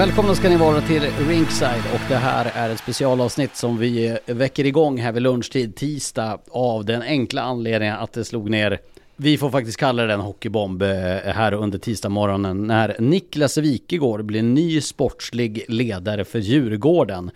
Välkomna 0.00 0.34
ska 0.34 0.48
ni 0.48 0.56
vara 0.56 0.80
till 0.80 1.02
Rinkside 1.28 1.82
och 1.94 2.00
det 2.08 2.16
här 2.16 2.52
är 2.54 2.70
ett 2.70 2.78
specialavsnitt 2.78 3.56
som 3.56 3.78
vi 3.78 4.18
väcker 4.26 4.66
igång 4.66 4.98
här 4.98 5.12
vid 5.12 5.22
lunchtid 5.22 5.76
tisdag 5.76 6.38
av 6.50 6.84
den 6.84 7.02
enkla 7.02 7.42
anledningen 7.42 7.96
att 7.96 8.12
det 8.12 8.24
slog 8.24 8.50
ner 8.50 8.78
vi 9.16 9.38
får 9.38 9.50
faktiskt 9.50 9.78
kalla 9.78 10.02
det 10.02 10.14
en 10.14 10.20
hockeybomb 10.20 10.82
eh, 10.82 10.88
här 11.24 11.52
under 11.52 11.78
tisdagsmorgonen 11.78 12.66
när 12.66 12.96
Niklas 12.98 13.58
Wikegård 13.58 14.24
blir 14.24 14.42
ny 14.42 14.80
sportslig 14.80 15.64
ledare 15.68 16.24
för 16.24 16.38
Djurgården. 16.38 17.30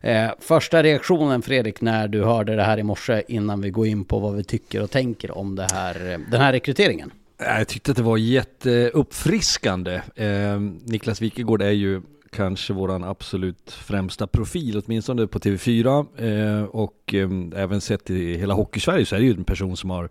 Eh, 0.00 0.30
första 0.40 0.82
reaktionen 0.82 1.42
Fredrik 1.42 1.80
när 1.80 2.08
du 2.08 2.24
hörde 2.24 2.56
det 2.56 2.62
här 2.62 2.78
i 2.78 2.82
morse 2.82 3.22
innan 3.28 3.60
vi 3.60 3.70
går 3.70 3.86
in 3.86 4.04
på 4.04 4.18
vad 4.18 4.34
vi 4.34 4.44
tycker 4.44 4.82
och 4.82 4.90
tänker 4.90 5.38
om 5.38 5.56
det 5.56 5.66
här, 5.72 6.20
den 6.30 6.40
här 6.40 6.52
rekryteringen? 6.52 7.12
Jag 7.42 7.68
tyckte 7.68 7.90
att 7.90 7.96
det 7.96 8.02
var 8.02 8.16
jätteuppfriskande. 8.16 10.00
Eh, 10.14 10.60
Niklas 10.84 11.22
Wikegård 11.22 11.62
är 11.62 11.70
ju 11.70 12.02
kanske 12.30 12.72
våran 12.72 13.04
absolut 13.04 13.70
främsta 13.70 14.26
profil, 14.26 14.82
åtminstone 14.84 15.26
på 15.26 15.38
TV4 15.38 16.06
eh, 16.16 16.64
och 16.64 17.14
eh, 17.14 17.62
även 17.62 17.80
sett 17.80 18.10
i 18.10 18.36
hela 18.36 18.54
Hockeysverige 18.54 19.06
så 19.06 19.16
är 19.16 19.20
det 19.20 19.26
ju 19.26 19.34
en 19.34 19.44
person 19.44 19.76
som 19.76 19.90
har 19.90 20.08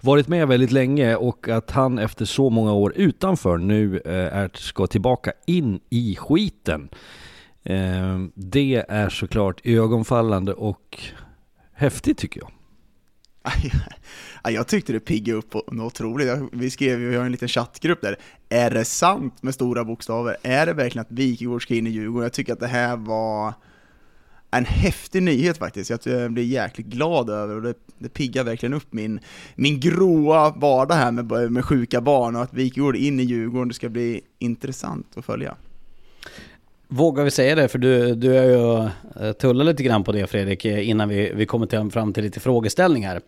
varit 0.00 0.28
med 0.28 0.48
väldigt 0.48 0.72
länge 0.72 1.16
och 1.16 1.48
att 1.48 1.70
han 1.70 1.98
efter 1.98 2.24
så 2.24 2.50
många 2.50 2.72
år 2.72 2.92
utanför 2.96 3.58
nu 3.58 3.98
eh, 4.04 4.12
är, 4.12 4.50
ska 4.54 4.86
tillbaka 4.86 5.32
in 5.46 5.80
i 5.90 6.16
skiten. 6.16 6.88
Ehm, 7.64 8.32
det 8.34 8.84
är 8.88 9.08
såklart 9.08 9.60
ögonfallande 9.64 10.52
och 10.54 10.98
häftigt 11.72 12.18
tycker 12.18 12.40
jag. 12.40 12.50
Jag 14.44 14.66
tyckte 14.66 14.92
det 14.92 15.00
piggade 15.00 15.38
upp 15.38 15.54
något 15.54 15.92
otroligt. 15.92 16.28
Vi 16.52 16.70
skrev 16.70 17.00
ju, 17.00 17.08
vi 17.08 17.16
har 17.16 17.24
en 17.24 17.32
liten 17.32 17.48
chattgrupp 17.48 18.00
där. 18.00 18.16
Är 18.48 18.70
det 18.70 18.84
sant 18.84 19.42
med 19.42 19.54
stora 19.54 19.84
bokstäver? 19.84 20.36
Är 20.42 20.66
det 20.66 20.72
verkligen 20.72 21.06
att 21.06 21.12
Wikegård 21.12 21.62
ska 21.62 21.74
in 21.74 21.86
i 21.86 21.90
Djurgården? 21.90 22.22
Jag 22.22 22.32
tycker 22.32 22.52
att 22.52 22.60
det 22.60 22.66
här 22.66 22.96
var 22.96 23.54
en 24.50 24.64
häftig 24.64 25.22
nyhet 25.22 25.58
faktiskt. 25.58 25.90
Jag 25.90 26.32
blir 26.32 26.44
jäkligt 26.44 26.86
glad 26.86 27.30
över 27.30 27.56
och 27.56 27.62
det, 27.62 27.74
det 27.98 28.08
piggar 28.08 28.44
verkligen 28.44 28.74
upp 28.74 28.92
min, 28.92 29.20
min 29.54 29.80
gråa 29.80 30.50
vardag 30.50 30.94
här 30.94 31.12
med, 31.12 31.52
med 31.52 31.64
sjuka 31.64 32.00
barn 32.00 32.36
och 32.36 32.42
att 32.42 32.54
Wikegård 32.54 32.96
in 32.96 33.20
i 33.20 33.22
Djurgården, 33.22 33.68
det 33.68 33.74
ska 33.74 33.88
bli 33.88 34.20
intressant 34.38 35.06
att 35.16 35.24
följa. 35.24 35.56
Vågar 36.94 37.24
vi 37.24 37.30
säga 37.30 37.54
det? 37.54 37.68
För 37.68 37.78
du, 37.78 38.14
du 38.14 38.36
är 38.36 38.44
ju 38.44 38.88
eh, 39.26 39.32
tullat 39.32 39.66
lite 39.66 39.82
grann 39.82 40.04
på 40.04 40.12
det 40.12 40.26
Fredrik, 40.26 40.64
eh, 40.64 40.88
innan 40.88 41.08
vi, 41.08 41.32
vi 41.34 41.46
kommer 41.46 41.66
till, 41.66 41.90
fram 41.90 42.12
till 42.12 42.24
lite 42.24 42.40
frågeställningar. 42.40 43.20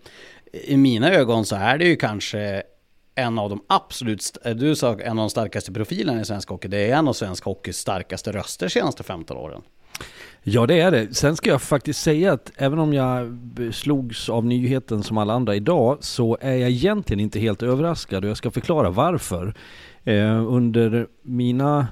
I 0.52 0.76
mina 0.76 1.12
ögon 1.12 1.44
så 1.44 1.56
är 1.56 1.78
det 1.78 1.84
ju 1.84 1.96
kanske 1.96 2.62
en 3.14 3.38
av 3.38 3.50
de 3.50 3.62
absolut, 3.66 4.36
eh, 4.44 4.54
du 4.54 4.76
sa 4.76 4.92
en 4.92 5.10
av 5.10 5.16
de 5.16 5.30
starkaste 5.30 5.72
profilerna 5.72 6.20
i 6.20 6.24
svensk 6.24 6.48
hockey. 6.48 6.68
Det 6.68 6.90
är 6.90 6.96
en 6.96 7.08
av 7.08 7.12
svensk 7.12 7.44
hockeys 7.44 7.76
starkaste 7.76 8.32
röster 8.32 8.68
senaste 8.68 9.02
15 9.02 9.36
åren. 9.36 9.62
Ja 10.42 10.66
det 10.66 10.80
är 10.80 10.90
det. 10.90 11.14
Sen 11.14 11.36
ska 11.36 11.50
jag 11.50 11.62
faktiskt 11.62 12.02
säga 12.02 12.32
att 12.32 12.52
även 12.56 12.78
om 12.78 12.94
jag 12.94 13.38
slogs 13.72 14.28
av 14.28 14.44
nyheten 14.44 15.02
som 15.02 15.18
alla 15.18 15.32
andra 15.32 15.54
idag 15.54 15.98
så 16.00 16.38
är 16.40 16.54
jag 16.54 16.70
egentligen 16.70 17.20
inte 17.20 17.40
helt 17.40 17.62
överraskad 17.62 18.24
och 18.24 18.30
jag 18.30 18.36
ska 18.36 18.50
förklara 18.50 18.90
varför. 18.90 19.54
Eh, 20.04 20.52
under 20.52 21.06
mina 21.22 21.86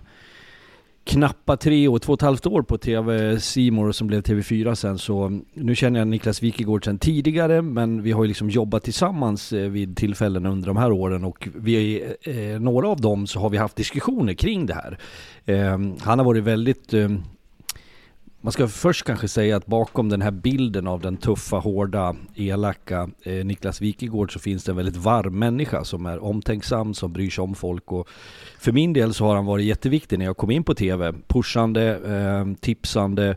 knappa 1.04 1.56
tre 1.56 1.88
år, 1.88 1.98
två 1.98 2.12
och 2.12 2.18
ett 2.18 2.22
halvt 2.22 2.46
år 2.46 2.62
på 2.62 2.78
TV 2.78 3.40
Simor 3.40 3.92
som 3.92 4.06
blev 4.06 4.22
TV4 4.22 4.74
sen 4.74 4.98
så 4.98 5.40
nu 5.54 5.74
känner 5.74 5.98
jag 5.98 6.08
Niklas 6.08 6.42
Wikegård 6.42 6.84
sen 6.84 6.98
tidigare 6.98 7.62
men 7.62 8.02
vi 8.02 8.12
har 8.12 8.24
ju 8.24 8.28
liksom 8.28 8.50
jobbat 8.50 8.82
tillsammans 8.84 9.52
eh, 9.52 9.68
vid 9.70 9.96
tillfällen 9.96 10.46
under 10.46 10.66
de 10.66 10.76
här 10.76 10.92
åren 10.92 11.24
och 11.24 11.48
vi, 11.54 12.04
eh, 12.22 12.60
några 12.60 12.88
av 12.88 13.00
dem 13.00 13.26
så 13.26 13.40
har 13.40 13.50
vi 13.50 13.58
haft 13.58 13.76
diskussioner 13.76 14.34
kring 14.34 14.66
det 14.66 14.74
här. 14.74 14.98
Eh, 15.44 15.78
han 16.00 16.18
har 16.18 16.24
varit 16.24 16.44
väldigt 16.44 16.94
eh, 16.94 17.08
man 18.44 18.52
ska 18.52 18.68
först 18.68 19.04
kanske 19.04 19.28
säga 19.28 19.56
att 19.56 19.66
bakom 19.66 20.08
den 20.08 20.22
här 20.22 20.30
bilden 20.30 20.86
av 20.86 21.00
den 21.00 21.16
tuffa, 21.16 21.56
hårda, 21.56 22.16
elaka 22.34 23.10
eh, 23.22 23.44
Niklas 23.44 23.80
Wikegård 23.80 24.32
så 24.32 24.38
finns 24.38 24.64
det 24.64 24.72
en 24.72 24.76
väldigt 24.76 24.96
varm 24.96 25.38
människa 25.38 25.84
som 25.84 26.06
är 26.06 26.24
omtänksam, 26.24 26.94
som 26.94 27.12
bryr 27.12 27.30
sig 27.30 27.42
om 27.42 27.54
folk 27.54 27.92
och 27.92 28.08
för 28.58 28.72
min 28.72 28.92
del 28.92 29.14
så 29.14 29.24
har 29.24 29.34
han 29.34 29.46
varit 29.46 29.66
jätteviktig 29.66 30.18
när 30.18 30.26
jag 30.26 30.36
kom 30.36 30.50
in 30.50 30.64
på 30.64 30.74
TV. 30.74 31.12
Pushande, 31.28 31.96
eh, 31.96 32.54
tipsande, 32.60 33.36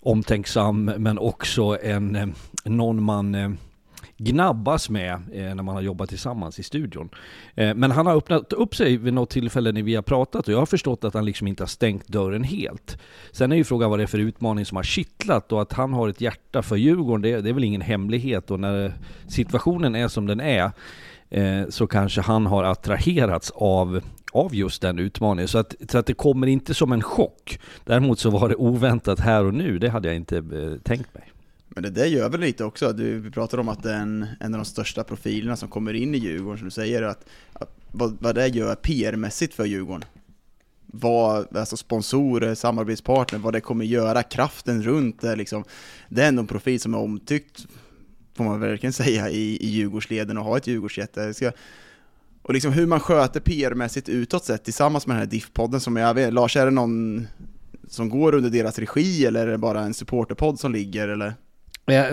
omtänksam 0.00 0.84
men 0.84 1.18
också 1.18 1.78
en, 1.82 2.16
eh, 2.16 2.28
någon 2.64 3.02
man 3.02 3.34
eh, 3.34 3.50
gnabbas 4.18 4.90
med 4.90 5.12
eh, 5.12 5.54
när 5.54 5.62
man 5.62 5.74
har 5.74 5.82
jobbat 5.82 6.08
tillsammans 6.08 6.58
i 6.58 6.62
studion. 6.62 7.08
Eh, 7.54 7.74
men 7.74 7.90
han 7.90 8.06
har 8.06 8.16
öppnat 8.16 8.52
upp 8.52 8.74
sig 8.74 8.96
vid 8.96 9.14
något 9.14 9.30
tillfälle 9.30 9.72
när 9.72 9.82
vi 9.82 9.94
har 9.94 10.02
pratat 10.02 10.48
och 10.48 10.54
jag 10.54 10.58
har 10.58 10.66
förstått 10.66 11.04
att 11.04 11.14
han 11.14 11.24
liksom 11.24 11.46
inte 11.46 11.62
har 11.62 11.68
stängt 11.68 12.08
dörren 12.08 12.44
helt. 12.44 12.98
Sen 13.32 13.52
är 13.52 13.56
ju 13.56 13.64
frågan 13.64 13.90
vad 13.90 13.98
det 13.98 14.02
är 14.02 14.06
för 14.06 14.18
utmaning 14.18 14.64
som 14.64 14.76
har 14.76 14.82
kittlat 14.82 15.52
och 15.52 15.62
att 15.62 15.72
han 15.72 15.92
har 15.92 16.08
ett 16.08 16.20
hjärta 16.20 16.62
för 16.62 16.76
Djurgården, 16.76 17.22
det, 17.22 17.40
det 17.40 17.48
är 17.48 17.54
väl 17.54 17.64
ingen 17.64 17.80
hemlighet 17.80 18.50
och 18.50 18.60
när 18.60 18.92
situationen 19.28 19.94
är 19.94 20.08
som 20.08 20.26
den 20.26 20.40
är 20.40 20.70
eh, 21.30 21.68
så 21.68 21.86
kanske 21.86 22.20
han 22.20 22.46
har 22.46 22.64
attraherats 22.64 23.52
av 23.54 24.00
av 24.32 24.54
just 24.54 24.82
den 24.82 24.98
utmaningen. 24.98 25.48
Så 25.48 25.58
att, 25.58 25.74
så 25.90 25.98
att 25.98 26.06
det 26.06 26.14
kommer 26.14 26.46
inte 26.46 26.74
som 26.74 26.92
en 26.92 27.02
chock. 27.02 27.58
Däremot 27.84 28.18
så 28.18 28.30
var 28.30 28.48
det 28.48 28.56
oväntat 28.56 29.20
här 29.20 29.44
och 29.44 29.54
nu, 29.54 29.78
det 29.78 29.88
hade 29.88 30.08
jag 30.08 30.16
inte 30.16 30.36
eh, 30.36 30.82
tänkt 30.82 31.14
mig. 31.14 31.32
Men 31.78 31.82
det 31.82 32.00
där 32.00 32.06
gör 32.06 32.28
väl 32.28 32.40
lite 32.40 32.64
också, 32.64 32.92
du, 32.92 33.18
vi 33.18 33.30
pratar 33.30 33.58
om 33.58 33.68
att 33.68 33.82
det 33.82 33.92
är 33.92 34.00
en, 34.00 34.26
en 34.40 34.54
av 34.54 34.58
de 34.58 34.64
största 34.64 35.04
profilerna 35.04 35.56
som 35.56 35.68
kommer 35.68 35.94
in 35.94 36.14
i 36.14 36.18
Djurgården, 36.18 36.58
som 36.58 36.64
du 36.64 36.70
säger, 36.70 37.02
att, 37.02 37.24
att 37.52 37.76
vad, 37.92 38.16
vad 38.20 38.34
det 38.34 38.48
gör 38.48 38.74
PR-mässigt 38.74 39.54
för 39.54 39.64
Djurgården. 39.64 40.04
vad, 40.86 41.56
alltså 41.56 41.76
sponsorer, 41.76 42.54
samarbetspartner, 42.54 43.38
vad 43.38 43.52
det 43.52 43.60
kommer 43.60 43.84
göra, 43.84 44.22
kraften 44.22 44.82
runt 44.82 45.20
det 45.20 45.36
liksom. 45.36 45.64
Det 46.08 46.22
är 46.22 46.28
ändå 46.28 46.40
en 46.40 46.46
profil 46.46 46.80
som 46.80 46.94
är 46.94 46.98
omtyckt, 46.98 47.66
får 48.36 48.44
man 48.44 48.60
verkligen 48.60 48.92
säga, 48.92 49.30
i, 49.30 49.56
i 49.56 49.66
Djurgårdsleden 49.66 50.38
och 50.38 50.44
ha 50.44 50.56
ett 50.56 50.66
Djurgårdsjätte. 50.66 51.34
Ska, 51.34 51.52
och 52.42 52.54
liksom 52.54 52.72
hur 52.72 52.86
man 52.86 53.00
sköter 53.00 53.40
PR-mässigt 53.40 54.08
utåt 54.08 54.44
sett 54.44 54.64
tillsammans 54.64 55.06
med 55.06 55.16
den 55.16 55.20
här 55.20 55.30
DIF-podden 55.30 55.78
som 55.78 55.96
jag 55.96 56.14
vet, 56.14 56.32
Lars, 56.32 56.56
är 56.56 56.64
det 56.64 56.70
någon 56.70 57.26
som 57.88 58.08
går 58.08 58.34
under 58.34 58.50
deras 58.50 58.78
regi 58.78 59.26
eller 59.26 59.46
är 59.46 59.50
det 59.50 59.58
bara 59.58 59.80
en 59.80 59.94
supporterpodd 59.94 60.60
som 60.60 60.72
ligger 60.72 61.08
eller? 61.08 61.34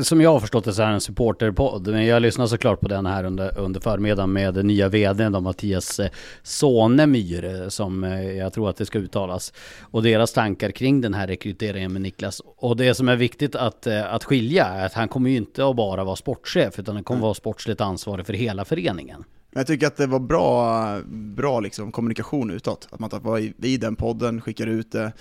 Som 0.02 0.22
jag 0.22 0.32
har 0.32 0.40
förstått 0.40 0.66
det 0.66 0.74
så 0.74 0.82
är 0.82 0.88
det 0.88 0.94
en 0.94 1.02
supporterpodd, 1.02 1.88
men 1.88 2.06
jag 2.06 2.22
lyssnar 2.22 2.48
såklart 2.48 2.80
på 2.80 2.88
den 2.88 3.06
här 3.06 3.24
under, 3.24 3.60
under 3.60 3.80
förmiddagen 3.80 4.34
med 4.34 4.54
den 4.54 4.68
nya 4.68 4.90
vdn 4.90 5.32
då, 5.32 5.42
Mattias 5.42 6.00
eh, 6.00 6.10
Sonemyr, 6.44 7.46
eh, 7.46 7.68
som 7.68 8.04
eh, 8.04 8.32
jag 8.32 8.54
tror 8.54 8.70
att 8.70 8.78
det 8.78 8.86
ska 8.86 9.00
uttalas. 9.00 9.54
Och 9.82 10.04
deras 10.04 10.34
tankar 10.34 10.72
kring 10.72 11.02
den 11.02 11.14
här 11.14 11.28
rekryteringen 11.28 11.94
med 11.94 12.02
Niklas. 12.02 12.42
Och 12.58 12.78
det 12.78 12.96
som 12.96 13.10
är 13.10 13.16
viktigt 13.16 13.56
att, 13.56 13.88
att 13.88 14.24
skilja 14.24 14.66
är 14.66 14.86
att 14.86 14.94
han 14.94 15.08
kommer 15.08 15.30
ju 15.30 15.38
inte 15.38 15.70
att 15.70 15.76
bara 15.76 16.04
vara 16.04 16.16
sportchef, 16.16 16.80
utan 16.80 16.96
han 16.96 17.04
kommer 17.04 17.22
vara 17.22 17.34
sportsligt 17.34 17.82
ansvarig 17.82 18.26
för 18.26 18.34
hela 18.34 18.66
föreningen. 18.66 19.24
Jag 19.58 19.68
tycker 19.68 19.88
att 19.88 19.98
det 19.98 20.08
var 20.08 20.20
bra, 20.20 21.00
bra 21.36 21.60
liksom 21.60 21.92
kommunikation 21.92 22.52
utåt, 22.52 22.88
att 22.92 23.00
man 23.00 23.10
tar 23.10 23.62
vid 23.62 23.80
den 23.80 23.96
podden, 23.96 24.42
skickar 24.42 24.68
ut 24.68 24.92
det. 24.92 25.12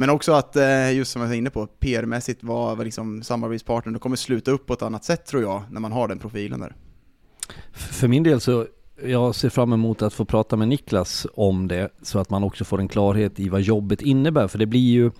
Men 0.00 0.10
också 0.10 0.32
att, 0.32 0.56
eh, 0.56 0.92
just 0.92 1.12
som 1.12 1.22
jag 1.22 1.28
var 1.28 1.34
inne 1.34 1.50
på, 1.50 1.66
PR-mässigt 1.66 2.44
var 2.44 2.84
liksom 2.84 3.22
samarbetspartner, 3.22 3.92
då 3.92 3.98
kommer 3.98 4.16
sluta 4.16 4.50
upp 4.50 4.66
på 4.66 4.72
ett 4.72 4.82
annat 4.82 5.04
sätt 5.04 5.26
tror 5.26 5.42
jag, 5.42 5.62
när 5.70 5.80
man 5.80 5.92
har 5.92 6.08
den 6.08 6.18
profilen 6.18 6.60
där. 6.60 6.74
För 7.72 8.08
min 8.08 8.22
del 8.22 8.40
så, 8.40 8.66
jag 9.04 9.34
ser 9.34 9.48
fram 9.48 9.72
emot 9.72 10.02
att 10.02 10.14
få 10.14 10.24
prata 10.24 10.56
med 10.56 10.68
Niklas 10.68 11.26
om 11.34 11.68
det, 11.68 11.88
så 12.02 12.18
att 12.18 12.30
man 12.30 12.44
också 12.44 12.64
får 12.64 12.80
en 12.80 12.88
klarhet 12.88 13.40
i 13.40 13.48
vad 13.48 13.60
jobbet 13.60 14.02
innebär, 14.02 14.48
för 14.48 14.58
det 14.58 14.66
blir 14.66 14.90
ju 14.90 15.10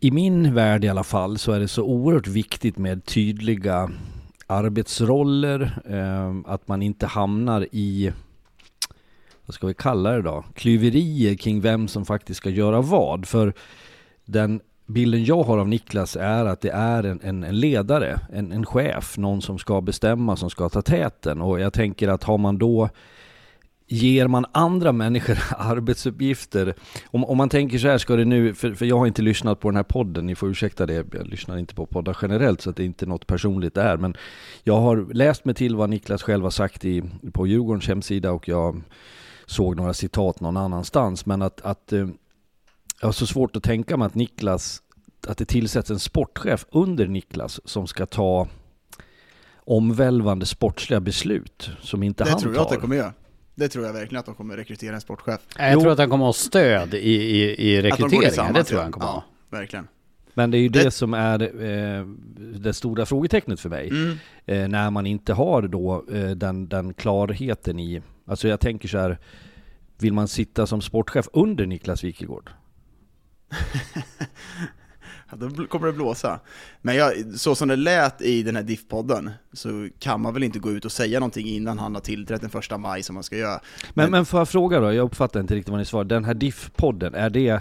i 0.00 0.10
min 0.10 0.54
värld 0.54 0.84
i 0.84 0.88
alla 0.88 1.04
fall 1.04 1.38
så 1.38 1.52
är 1.52 1.60
det 1.60 1.68
så 1.68 1.82
oerhört 1.82 2.26
viktigt 2.26 2.78
med 2.78 3.04
tydliga 3.04 3.90
arbetsroller, 4.46 5.82
eh, 5.84 6.52
att 6.52 6.68
man 6.68 6.82
inte 6.82 7.06
hamnar 7.06 7.66
i 7.72 8.12
vad 9.46 9.54
ska 9.54 9.66
vi 9.66 9.74
kalla 9.74 10.10
det 10.10 10.22
då, 10.22 10.44
klyverier 10.54 11.34
kring 11.34 11.60
vem 11.60 11.88
som 11.88 12.04
faktiskt 12.04 12.38
ska 12.38 12.50
göra 12.50 12.80
vad. 12.80 13.28
För 13.28 13.52
den 14.24 14.60
bilden 14.86 15.24
jag 15.24 15.42
har 15.42 15.58
av 15.58 15.68
Niklas 15.68 16.16
är 16.16 16.44
att 16.44 16.60
det 16.60 16.70
är 16.70 17.02
en, 17.02 17.20
en, 17.22 17.44
en 17.44 17.60
ledare, 17.60 18.20
en, 18.32 18.52
en 18.52 18.66
chef, 18.66 19.18
någon 19.18 19.42
som 19.42 19.58
ska 19.58 19.80
bestämma, 19.80 20.36
som 20.36 20.50
ska 20.50 20.68
ta 20.68 20.82
täten. 20.82 21.40
Och 21.40 21.60
jag 21.60 21.72
tänker 21.72 22.08
att 22.08 22.24
har 22.24 22.38
man 22.38 22.58
då 22.58 22.88
Ger 23.86 24.28
man 24.28 24.46
andra 24.52 24.92
människor 24.92 25.38
arbetsuppgifter, 25.58 26.74
om, 27.06 27.24
om 27.24 27.36
man 27.36 27.48
tänker 27.48 27.78
så 27.78 27.88
här 27.88 27.98
ska 27.98 28.16
det 28.16 28.24
nu, 28.24 28.54
för, 28.54 28.74
för 28.74 28.86
jag 28.86 28.98
har 28.98 29.06
inte 29.06 29.22
lyssnat 29.22 29.60
på 29.60 29.68
den 29.70 29.76
här 29.76 29.82
podden, 29.82 30.26
ni 30.26 30.34
får 30.34 30.50
ursäkta 30.50 30.86
det, 30.86 31.06
jag 31.12 31.26
lyssnar 31.26 31.58
inte 31.58 31.74
på 31.74 31.86
poddar 31.86 32.16
generellt 32.22 32.60
så 32.60 32.70
att 32.70 32.76
det 32.76 32.82
är 32.82 32.86
inte 32.86 33.06
något 33.06 33.26
personligt 33.26 33.74
där, 33.74 33.96
men 33.96 34.16
jag 34.62 34.80
har 34.80 35.12
läst 35.12 35.44
mig 35.44 35.54
till 35.54 35.76
vad 35.76 35.90
Niklas 35.90 36.22
själv 36.22 36.42
har 36.44 36.50
sagt 36.50 36.84
i, 36.84 37.02
på 37.32 37.46
Djurgårdens 37.46 37.88
hemsida 37.88 38.32
och 38.32 38.48
jag 38.48 38.82
såg 39.46 39.76
några 39.76 39.94
citat 39.94 40.40
någon 40.40 40.56
annanstans. 40.56 41.26
Men 41.26 41.42
att, 41.42 41.60
att 41.60 41.92
eh, 41.92 42.08
jag 43.00 43.08
har 43.08 43.12
så 43.12 43.26
svårt 43.26 43.56
att 43.56 43.62
tänka 43.62 43.96
mig 43.96 44.06
att 44.06 44.14
Niklas, 44.14 44.82
att 45.26 45.38
det 45.38 45.44
tillsätts 45.44 45.90
en 45.90 45.98
sportchef 45.98 46.66
under 46.70 47.06
Niklas 47.06 47.60
som 47.64 47.86
ska 47.86 48.06
ta 48.06 48.48
omvälvande 49.66 50.46
sportsliga 50.46 51.00
beslut 51.00 51.70
som 51.80 52.02
inte 52.02 52.24
det 52.24 52.30
han 52.30 52.40
tar. 52.40 52.48
Det 52.48 52.54
tror 52.54 52.54
jag 52.54 52.62
att 52.62 52.70
det 52.70 52.76
kommer 52.76 52.96
göra. 52.96 53.12
Det 53.54 53.68
tror 53.68 53.86
jag 53.86 53.92
verkligen 53.92 54.20
att 54.20 54.26
de 54.26 54.34
kommer 54.34 54.56
rekrytera 54.56 54.94
en 54.94 55.00
sportchef. 55.00 55.40
Jag 55.58 55.72
jo. 55.72 55.80
tror 55.80 55.92
att 55.92 55.98
han 55.98 56.10
kommer 56.10 56.24
att 56.24 56.28
ha 56.28 56.32
stöd 56.32 56.94
i, 56.94 56.98
i, 56.98 57.70
i 57.70 57.82
rekryteringen. 57.82 58.54
Det 58.54 58.64
tror 58.64 58.78
jag 58.78 58.82
han 58.82 58.92
kommer 58.92 59.06
att 59.06 59.12
ha. 59.12 59.24
verkligen. 59.50 59.88
Men 60.34 60.50
det 60.50 60.58
är 60.58 60.60
ju 60.60 60.68
det, 60.68 60.84
det 60.84 60.90
som 60.90 61.14
är 61.14 61.42
eh, 61.64 62.06
det 62.58 62.72
stora 62.72 63.06
frågetecknet 63.06 63.60
för 63.60 63.68
mig. 63.68 63.88
Mm. 63.88 64.16
Eh, 64.46 64.68
när 64.68 64.90
man 64.90 65.06
inte 65.06 65.32
har 65.32 65.62
då 65.62 66.04
eh, 66.12 66.30
den, 66.30 66.68
den 66.68 66.94
klarheten 66.94 67.78
i 67.78 68.02
Alltså 68.26 68.48
jag 68.48 68.60
tänker 68.60 68.88
så 68.88 68.98
här, 68.98 69.18
vill 69.98 70.12
man 70.12 70.28
sitta 70.28 70.66
som 70.66 70.80
sportchef 70.80 71.28
under 71.32 71.66
Niklas 71.66 72.04
Wikegård? 72.04 72.50
ja, 75.30 75.36
då 75.36 75.66
kommer 75.66 75.86
det 75.86 75.92
blåsa. 75.92 76.40
Men 76.82 76.96
jag, 76.96 77.12
så 77.34 77.54
som 77.54 77.68
det 77.68 77.76
lät 77.76 78.22
i 78.22 78.42
den 78.42 78.56
här 78.56 78.62
DIF-podden 78.62 79.30
så 79.52 79.88
kan 79.98 80.20
man 80.20 80.34
väl 80.34 80.42
inte 80.42 80.58
gå 80.58 80.70
ut 80.70 80.84
och 80.84 80.92
säga 80.92 81.20
någonting 81.20 81.46
innan 81.46 81.78
han 81.78 81.94
har 81.94 82.02
tillträtt 82.02 82.40
den 82.40 82.50
första 82.50 82.78
maj 82.78 83.02
som 83.02 83.14
man 83.14 83.22
ska 83.22 83.36
göra. 83.36 83.60
Men, 83.94 84.04
men, 84.04 84.10
men 84.10 84.26
får 84.26 84.40
jag 84.40 84.48
fråga 84.48 84.80
då, 84.80 84.92
jag 84.92 85.04
uppfattar 85.04 85.40
inte 85.40 85.54
riktigt 85.54 85.70
vad 85.70 85.78
ni 85.78 85.84
svarar. 85.84 86.04
Den 86.04 86.24
här 86.24 86.34
DIF-podden, 86.34 87.14
är 87.14 87.30
det, 87.30 87.60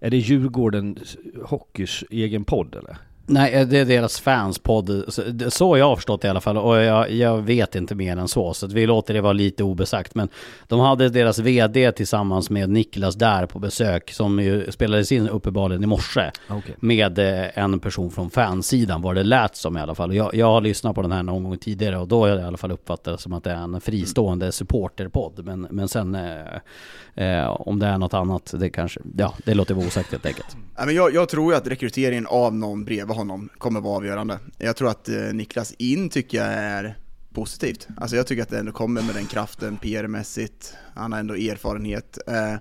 är 0.00 0.10
det 0.10 0.16
Djurgården 0.16 0.98
Hockeys 1.44 2.04
egen 2.10 2.44
podd 2.44 2.74
eller? 2.74 2.98
Nej, 3.28 3.52
eh, 3.54 3.68
det 3.68 3.78
är 3.78 3.84
deras 3.84 4.20
fanspodd. 4.20 5.04
Så 5.48 5.68
har 5.68 5.76
jag 5.76 5.88
har 5.88 5.96
förstått 5.96 6.22
det 6.22 6.28
i 6.28 6.30
alla 6.30 6.40
fall. 6.40 6.58
Och 6.58 6.76
jag, 6.76 7.10
jag, 7.10 7.38
vet 7.38 7.74
inte 7.74 7.94
mer 7.94 8.16
än 8.16 8.28
så. 8.28 8.54
Så 8.54 8.66
vi 8.66 8.86
låter 8.86 9.14
det 9.14 9.20
vara 9.20 9.32
lite 9.32 9.64
obesagt. 9.64 10.14
Men 10.14 10.28
de 10.68 10.80
hade 10.80 11.08
deras 11.08 11.38
VD 11.38 11.92
tillsammans 11.92 12.50
med 12.50 12.70
Niklas 12.70 13.14
där 13.14 13.46
på 13.46 13.58
besök. 13.58 14.10
Som 14.10 14.40
ju 14.40 14.72
spelades 14.72 15.12
in 15.12 15.28
uppenbarligen 15.28 15.84
i 15.84 15.86
morse. 15.86 16.30
Okay. 16.50 16.74
Med 16.80 17.18
eh, 17.18 17.58
en 17.58 17.80
person 17.80 18.10
från 18.10 18.30
fansidan 18.30 19.02
var 19.02 19.14
det 19.14 19.22
lät 19.22 19.56
som 19.56 19.76
i 19.76 19.80
alla 19.80 19.94
fall. 19.94 20.14
Jag, 20.14 20.34
jag 20.34 20.46
har 20.46 20.60
lyssnat 20.60 20.94
på 20.94 21.02
den 21.02 21.12
här 21.12 21.22
någon 21.22 21.44
gång 21.44 21.58
tidigare. 21.58 21.98
Och 21.98 22.08
då 22.08 22.20
har 22.20 22.28
jag 22.28 22.40
i 22.40 22.42
alla 22.42 22.56
fall 22.56 22.72
uppfattat 22.72 23.04
det 23.04 23.22
som 23.22 23.32
att 23.32 23.44
det 23.44 23.50
är 23.50 23.56
en 23.56 23.80
fristående 23.80 24.52
supporterpodd. 24.52 25.44
Men, 25.44 25.66
men 25.70 25.88
sen 25.88 26.14
eh, 26.14 27.38
eh, 27.42 27.48
om 27.48 27.78
det 27.78 27.86
är 27.86 27.98
något 27.98 28.14
annat, 28.14 28.54
det 28.58 28.70
kanske, 28.70 29.00
ja 29.16 29.34
det 29.44 29.54
låter 29.54 29.74
vara 29.74 29.86
osagt 29.86 30.10
helt 30.10 30.26
enkelt. 30.26 30.56
Ja, 30.76 30.86
men 30.86 30.94
jag, 30.94 31.14
jag 31.14 31.28
tror 31.28 31.52
ju 31.52 31.58
att 31.58 31.66
rekryteringen 31.66 32.26
av 32.26 32.54
någon 32.54 32.84
bredvid 32.84 33.16
honom 33.18 33.48
kommer 33.58 33.80
vara 33.80 33.96
avgörande. 33.96 34.38
Jag 34.58 34.76
tror 34.76 34.90
att 34.90 35.08
eh, 35.08 35.16
Niklas 35.16 35.72
in 35.72 36.10
tycker 36.10 36.38
jag 36.38 36.46
är 36.46 36.98
positivt. 37.34 37.88
Alltså 37.96 38.16
jag 38.16 38.26
tycker 38.26 38.42
att 38.42 38.48
det 38.48 38.58
ändå 38.58 38.72
kommer 38.72 39.02
med 39.02 39.14
den 39.14 39.26
kraften 39.26 39.76
PR-mässigt. 39.76 40.74
Han 40.94 41.12
har 41.12 41.18
ändå 41.18 41.34
erfarenhet 41.34 42.18
eh, 42.26 42.56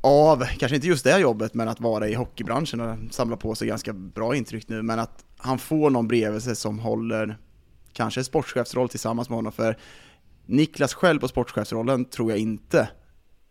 av, 0.00 0.44
kanske 0.58 0.76
inte 0.76 0.88
just 0.88 1.04
det 1.04 1.18
jobbet, 1.18 1.54
men 1.54 1.68
att 1.68 1.80
vara 1.80 2.08
i 2.08 2.14
hockeybranschen 2.14 2.80
och 2.80 3.14
samla 3.14 3.36
på 3.36 3.54
sig 3.54 3.68
ganska 3.68 3.92
bra 3.92 4.36
intryck 4.36 4.68
nu. 4.68 4.82
Men 4.82 4.98
att 4.98 5.24
han 5.36 5.58
får 5.58 5.90
någon 5.90 6.08
bredvid 6.08 6.42
sig 6.42 6.56
som 6.56 6.78
håller 6.78 7.38
kanske 7.92 8.24
sportchefsroll 8.24 8.88
tillsammans 8.88 9.28
med 9.28 9.36
honom. 9.36 9.52
För 9.52 9.78
Niklas 10.46 10.94
själv 10.94 11.20
på 11.20 11.28
sportchefsrollen 11.28 12.04
tror 12.04 12.30
jag 12.30 12.38
inte 12.38 12.88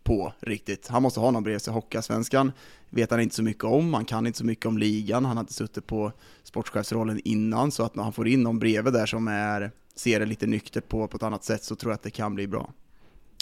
på 0.08 0.32
riktigt. 0.40 0.88
Han 0.88 1.02
måste 1.02 1.20
ha 1.20 1.30
någon 1.30 1.42
bredvid 1.42 1.62
sig. 1.62 1.74
Hockeyallsvenskan 1.74 2.52
vet 2.90 3.10
han 3.10 3.20
inte 3.20 3.34
så 3.34 3.42
mycket 3.42 3.64
om, 3.64 3.94
han 3.94 4.04
kan 4.04 4.26
inte 4.26 4.38
så 4.38 4.44
mycket 4.44 4.66
om 4.66 4.78
ligan, 4.78 5.24
han 5.24 5.36
har 5.36 5.42
inte 5.42 5.54
suttit 5.54 5.86
på 5.86 6.12
sportchefsrollen 6.42 7.20
innan, 7.24 7.70
så 7.70 7.82
att 7.82 7.94
när 7.94 8.02
han 8.02 8.12
får 8.12 8.28
in 8.28 8.42
någon 8.42 8.58
bredvid 8.58 8.92
där 8.92 9.06
som 9.06 9.28
är, 9.28 9.70
ser 9.94 10.20
det 10.20 10.26
lite 10.26 10.46
nyktert 10.46 10.88
på, 10.88 11.08
på 11.08 11.16
ett 11.16 11.22
annat 11.22 11.44
sätt 11.44 11.64
så 11.64 11.76
tror 11.76 11.92
jag 11.92 11.94
att 11.94 12.02
det 12.02 12.10
kan 12.10 12.34
bli 12.34 12.46
bra. 12.46 12.72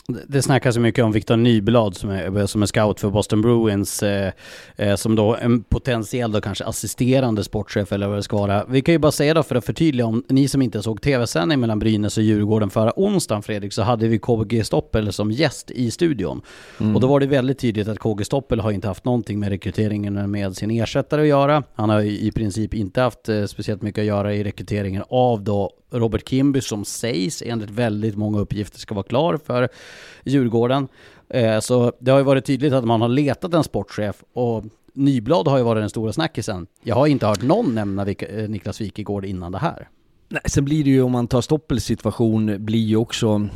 Det 0.08 0.42
snackas 0.42 0.74
så 0.74 0.80
mycket 0.80 1.04
om 1.04 1.12
Victor 1.12 1.36
Nyblad 1.36 1.96
som 1.96 2.10
är, 2.10 2.46
som 2.46 2.62
är 2.62 2.66
scout 2.66 3.00
för 3.00 3.10
Boston 3.10 3.42
Bruins, 3.42 4.02
eh, 4.02 4.32
eh, 4.76 4.96
som 4.96 5.16
då 5.16 5.36
en 5.36 5.62
potentiell 5.62 6.32
då 6.32 6.40
kanske 6.40 6.64
assisterande 6.64 7.44
sportchef 7.44 7.92
eller 7.92 8.08
vad 8.08 8.18
det 8.18 8.22
ska 8.22 8.36
vara. 8.36 8.64
Vi 8.68 8.82
kan 8.82 8.92
ju 8.92 8.98
bara 8.98 9.12
säga 9.12 9.34
då 9.34 9.42
för 9.42 9.54
att 9.54 9.64
förtydliga 9.64 10.06
om 10.06 10.24
ni 10.28 10.48
som 10.48 10.62
inte 10.62 10.82
såg 10.82 11.02
tv-sändning 11.02 11.60
mellan 11.60 11.78
Brynäs 11.78 12.16
och 12.16 12.22
Djurgården 12.22 12.70
förra 12.70 12.92
onsdagen 12.96 13.42
Fredrik, 13.42 13.72
så 13.72 13.82
hade 13.82 14.08
vi 14.08 14.18
KG 14.18 14.64
Stoppel 14.64 15.12
som 15.12 15.30
gäst 15.30 15.70
i 15.70 15.90
studion. 15.90 16.42
Mm. 16.80 16.94
Och 16.94 17.00
då 17.00 17.06
var 17.06 17.20
det 17.20 17.26
väldigt 17.26 17.58
tydligt 17.58 17.88
att 17.88 17.98
KG 17.98 18.24
Stoppel 18.24 18.60
har 18.60 18.72
inte 18.72 18.88
haft 18.88 19.04
någonting 19.04 19.40
med 19.40 19.48
rekryteringen 19.48 20.30
med 20.30 20.56
sin 20.56 20.70
ersättare 20.70 21.20
att 21.20 21.28
göra. 21.28 21.62
Han 21.74 21.90
har 21.90 22.00
i 22.02 22.32
princip 22.34 22.74
inte 22.74 23.00
haft 23.00 23.28
eh, 23.28 23.44
speciellt 23.44 23.82
mycket 23.82 24.02
att 24.02 24.06
göra 24.06 24.34
i 24.34 24.44
rekryteringen 24.44 25.02
av 25.08 25.44
då 25.44 25.72
Robert 25.90 26.28
Kimby 26.28 26.60
som 26.60 26.84
sägs 26.84 27.42
enligt 27.46 27.70
väldigt 27.70 28.16
många 28.16 28.38
uppgifter 28.38 28.78
ska 28.78 28.94
vara 28.94 29.06
klar 29.06 29.38
för 29.46 29.68
Djurgården. 30.24 30.88
Eh, 31.28 31.60
så 31.60 31.92
det 31.98 32.10
har 32.10 32.18
ju 32.18 32.24
varit 32.24 32.44
tydligt 32.44 32.72
att 32.72 32.84
man 32.84 33.00
har 33.00 33.08
letat 33.08 33.54
en 33.54 33.64
sportchef 33.64 34.24
och 34.32 34.64
Nyblad 34.92 35.48
har 35.48 35.58
ju 35.58 35.64
varit 35.64 35.82
den 35.82 35.90
stora 35.90 36.12
snackisen. 36.12 36.66
Jag 36.82 36.94
har 36.94 37.06
inte 37.06 37.26
hört 37.26 37.42
någon 37.42 37.74
nämna 37.74 38.06
eh, 38.08 38.48
Niklas 38.48 38.80
Wikegård 38.80 39.24
innan 39.24 39.52
det 39.52 39.58
här. 39.58 39.88
Nej, 40.28 40.42
sen 40.44 40.64
blir 40.64 40.84
det 40.84 40.90
ju 40.90 41.02
om 41.02 41.12
man 41.12 41.28
tar 41.28 41.40
Stoppels 41.40 41.84
situation 41.84 42.64
blir 42.64 42.84
ju 42.84 42.96
också 42.96 43.48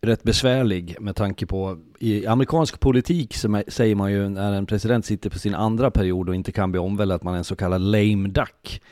rätt 0.00 0.22
besvärlig 0.22 0.96
med 1.00 1.16
tanke 1.16 1.46
på 1.46 1.78
i 1.98 2.26
amerikansk 2.26 2.80
politik 2.80 3.34
så 3.34 3.62
säger 3.68 3.94
man 3.94 4.12
ju 4.12 4.28
när 4.28 4.52
en 4.52 4.66
president 4.66 5.06
sitter 5.06 5.30
på 5.30 5.38
sin 5.38 5.54
andra 5.54 5.90
period 5.90 6.28
och 6.28 6.34
inte 6.34 6.52
kan 6.52 6.70
bli 6.72 6.80
omvald 6.80 7.12
att 7.12 7.22
man 7.22 7.34
är 7.34 7.38
en 7.38 7.44
så 7.44 7.56
kallad 7.56 7.80
lame 7.80 8.28
duck 8.28 8.82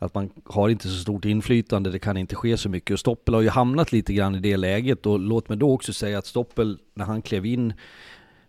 att 0.00 0.14
man 0.14 0.30
har 0.44 0.68
inte 0.68 0.88
så 0.88 1.02
stort 1.02 1.24
inflytande, 1.24 1.90
det 1.90 1.98
kan 1.98 2.16
inte 2.16 2.36
ske 2.36 2.56
så 2.56 2.68
mycket. 2.68 2.94
Och 2.94 3.00
Stoppel 3.00 3.34
har 3.34 3.40
ju 3.40 3.48
hamnat 3.48 3.92
lite 3.92 4.12
grann 4.12 4.34
i 4.34 4.38
det 4.38 4.56
läget 4.56 5.06
och 5.06 5.18
låt 5.18 5.48
mig 5.48 5.58
då 5.58 5.72
också 5.72 5.92
säga 5.92 6.18
att 6.18 6.26
Stoppel, 6.26 6.78
när 6.94 7.04
han 7.04 7.22
klev 7.22 7.46
in 7.46 7.72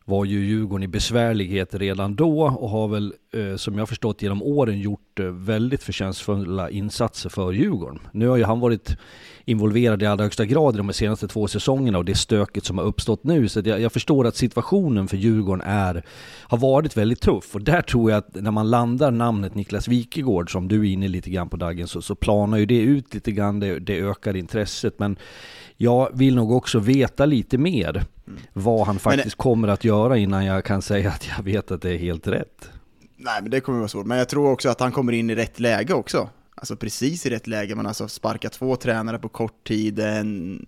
var 0.05 0.25
ju 0.25 0.45
Djurgården 0.45 0.83
i 0.83 0.87
besvärligheter 0.87 1.79
redan 1.79 2.15
då 2.15 2.41
och 2.43 2.69
har 2.69 2.87
väl 2.87 3.13
eh, 3.33 3.55
som 3.55 3.77
jag 3.77 3.89
förstått 3.89 4.21
genom 4.21 4.43
åren 4.43 4.79
gjort 4.79 5.19
eh, 5.19 5.25
väldigt 5.25 5.83
förtjänstfulla 5.83 6.69
insatser 6.69 7.29
för 7.29 7.51
Djurgården. 7.51 7.99
Nu 8.11 8.27
har 8.27 8.37
ju 8.37 8.43
han 8.43 8.59
varit 8.59 8.97
involverad 9.45 10.03
i 10.03 10.05
allra 10.05 10.23
högsta 10.23 10.45
grad 10.45 10.75
i 10.75 10.77
de 10.77 10.93
senaste 10.93 11.27
två 11.27 11.47
säsongerna 11.47 11.97
och 11.97 12.05
det 12.05 12.15
stöket 12.15 12.65
som 12.65 12.77
har 12.77 12.85
uppstått 12.85 13.23
nu. 13.23 13.49
Så 13.49 13.61
jag, 13.65 13.81
jag, 13.81 13.91
förstår 13.91 14.27
att 14.27 14.35
situationen 14.35 15.07
för 15.07 15.17
Djurgården 15.17 15.67
är, 15.67 16.03
har 16.41 16.57
varit 16.57 16.97
väldigt 16.97 17.21
tuff 17.21 17.55
och 17.55 17.61
där 17.61 17.81
tror 17.81 18.11
jag 18.11 18.17
att 18.17 18.35
när 18.35 18.51
man 18.51 18.69
landar 18.69 19.11
namnet 19.11 19.55
Niklas 19.55 19.87
Wikegård 19.87 20.51
som 20.51 20.67
du 20.67 20.79
är 20.79 20.91
inne 20.91 21.07
lite 21.07 21.29
grann 21.29 21.49
på 21.49 21.57
Dagen 21.57 21.87
så, 21.87 22.01
så 22.01 22.15
planar 22.15 22.57
ju 22.57 22.65
det 22.65 22.79
ut 22.79 23.13
lite 23.13 23.31
grann, 23.31 23.59
det, 23.59 23.79
det 23.79 23.99
ökar 23.99 24.35
intresset 24.35 24.99
men 24.99 25.17
jag 25.77 26.09
vill 26.13 26.35
nog 26.35 26.51
också 26.51 26.79
veta 26.79 27.25
lite 27.25 27.57
mer 27.57 28.05
vad 28.53 28.87
han 28.87 28.99
faktiskt 28.99 29.37
men, 29.37 29.43
kommer 29.43 29.67
att 29.67 29.83
göra 29.83 30.17
innan 30.17 30.45
jag 30.45 30.65
kan 30.65 30.81
säga 30.81 31.09
att 31.09 31.27
jag 31.37 31.43
vet 31.43 31.71
att 31.71 31.81
det 31.81 31.89
är 31.89 31.97
helt 31.97 32.27
rätt. 32.27 32.69
Nej, 33.17 33.41
men 33.41 33.51
det 33.51 33.59
kommer 33.59 33.77
att 33.77 33.81
vara 33.81 33.87
svårt. 33.87 34.05
Men 34.05 34.17
jag 34.17 34.29
tror 34.29 34.51
också 34.51 34.69
att 34.69 34.79
han 34.79 34.91
kommer 34.91 35.13
in 35.13 35.29
i 35.29 35.35
rätt 35.35 35.59
läge 35.59 35.93
också. 35.93 36.29
Alltså 36.55 36.75
precis 36.75 37.25
i 37.25 37.29
rätt 37.29 37.47
läge. 37.47 37.75
Man 37.75 37.85
har 37.85 37.89
alltså 37.89 38.07
sparkat 38.07 38.53
två 38.53 38.75
tränare 38.75 39.19
på 39.19 39.29
kort 39.29 39.67
tid. 39.67 39.99
En... 39.99 40.65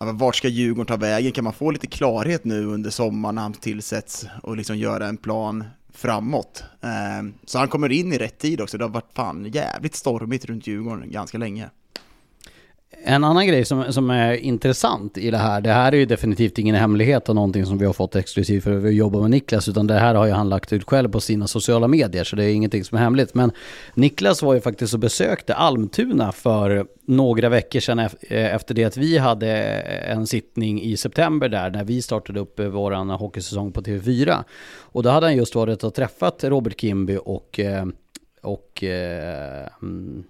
Ja, 0.00 0.12
vart 0.12 0.36
ska 0.36 0.48
Djurgården 0.48 0.86
ta 0.86 0.96
vägen? 0.96 1.32
Kan 1.32 1.44
man 1.44 1.52
få 1.52 1.70
lite 1.70 1.86
klarhet 1.86 2.44
nu 2.44 2.66
under 2.66 2.90
sommaren 2.90 3.34
när 3.34 3.42
han 3.42 3.52
tillsätts 3.52 4.26
och 4.42 4.56
liksom 4.56 4.76
göra 4.76 5.06
en 5.06 5.16
plan 5.16 5.64
framåt? 5.92 6.64
Eh, 6.80 7.32
så 7.44 7.58
han 7.58 7.68
kommer 7.68 7.92
in 7.92 8.12
i 8.12 8.18
rätt 8.18 8.38
tid 8.38 8.60
också. 8.60 8.78
Det 8.78 8.84
har 8.84 8.90
varit 8.90 9.14
fan 9.14 9.44
jävligt 9.44 9.94
stormigt 9.94 10.44
runt 10.44 10.66
Djurgården 10.66 11.10
ganska 11.10 11.38
länge. 11.38 11.70
En 13.04 13.24
annan 13.24 13.46
grej 13.46 13.64
som, 13.64 13.92
som 13.92 14.10
är 14.10 14.34
intressant 14.34 15.18
i 15.18 15.30
det 15.30 15.38
här, 15.38 15.60
det 15.60 15.72
här 15.72 15.92
är 15.92 15.96
ju 15.96 16.06
definitivt 16.06 16.58
ingen 16.58 16.74
hemlighet 16.74 17.28
och 17.28 17.34
någonting 17.34 17.66
som 17.66 17.78
vi 17.78 17.86
har 17.86 17.92
fått 17.92 18.16
exklusivt 18.16 18.64
för 18.64 18.76
att 18.76 18.82
vi 18.82 18.90
jobbar 18.90 19.20
med 19.20 19.30
Niklas, 19.30 19.68
utan 19.68 19.86
det 19.86 19.94
här 19.94 20.14
har 20.14 20.26
ju 20.26 20.32
han 20.32 20.48
lagt 20.48 20.72
ut 20.72 20.84
själv 20.84 21.08
på 21.08 21.20
sina 21.20 21.46
sociala 21.46 21.88
medier, 21.88 22.24
så 22.24 22.36
det 22.36 22.44
är 22.44 22.54
ingenting 22.54 22.84
som 22.84 22.98
är 22.98 23.02
hemligt. 23.02 23.34
Men 23.34 23.52
Niklas 23.94 24.42
var 24.42 24.54
ju 24.54 24.60
faktiskt 24.60 24.94
och 24.94 25.00
besökte 25.00 25.54
Almtuna 25.54 26.32
för 26.32 26.86
några 27.06 27.48
veckor 27.48 27.80
sedan 27.80 27.98
eh, 27.98 28.08
efter 28.54 28.74
det 28.74 28.84
att 28.84 28.96
vi 28.96 29.18
hade 29.18 29.50
en 29.52 30.26
sittning 30.26 30.82
i 30.82 30.96
september 30.96 31.48
där, 31.48 31.70
när 31.70 31.84
vi 31.84 32.02
startade 32.02 32.40
upp 32.40 32.60
eh, 32.60 32.66
våran 32.66 33.10
hockeysäsong 33.10 33.72
på 33.72 33.82
TV4. 33.82 34.44
Och 34.78 35.02
då 35.02 35.10
hade 35.10 35.26
han 35.26 35.36
just 35.36 35.54
varit 35.54 35.84
och 35.84 35.94
träffat 35.94 36.44
Robert 36.44 36.80
Kimby 36.80 37.18
och, 37.24 37.60
eh, 37.60 37.86
och 38.42 38.84
eh, 38.84 39.68
mm, 39.82 40.24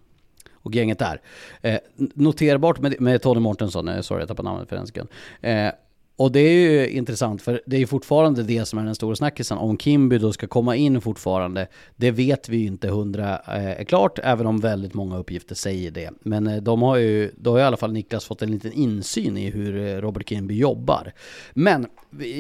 och 0.63 0.75
gänget 0.75 0.99
där. 0.99 1.21
Eh, 1.63 1.79
noterbart 1.97 2.81
med, 2.81 3.01
med 3.01 3.23
Tony 3.23 3.41
Mortensen, 3.41 3.89
eh, 3.89 4.01
sorry 4.01 4.21
jag 4.21 4.29
tappade 4.29 4.49
namnet 4.49 4.69
för 4.69 4.77
en 4.77 4.87
sekund. 4.87 5.09
Eh, 5.41 5.71
och 6.17 6.33
det 6.33 6.41
är 6.41 6.53
ju 6.53 6.89
intressant 6.89 7.43
för 7.43 7.63
det 7.67 7.77
är 7.77 7.81
ju 7.81 7.87
fortfarande 7.87 8.43
det 8.43 8.65
som 8.65 8.79
är 8.79 8.85
den 8.85 8.95
stora 8.95 9.17
snackisen. 9.17 9.59
Om 9.59 9.79
Kimby 9.79 10.19
då 10.19 10.33
ska 10.33 10.47
komma 10.47 10.77
in 10.77 11.01
fortfarande, 11.01 11.67
det 11.97 12.11
vet 12.11 12.49
vi 12.49 12.57
ju 12.57 12.67
inte 12.67 12.89
hundra 12.89 13.35
eh, 13.35 13.81
är 13.81 13.85
klart, 13.85 14.19
även 14.23 14.47
om 14.47 14.61
väldigt 14.61 14.95
många 14.95 15.19
uppgifter 15.19 15.55
säger 15.55 15.91
det. 15.91 16.11
Men 16.21 16.47
eh, 16.47 16.57
de 16.57 16.83
har 16.83 16.97
ju, 16.97 17.31
då 17.37 17.51
har 17.51 17.59
i 17.59 17.63
alla 17.63 17.77
fall 17.77 17.93
Niklas 17.93 18.25
fått 18.25 18.43
en 18.43 18.51
liten 18.51 18.73
insyn 18.73 19.37
i 19.37 19.51
hur 19.51 19.77
eh, 19.77 20.01
Robert 20.01 20.29
Kimby 20.29 20.55
jobbar. 20.55 21.13
Men 21.53 21.87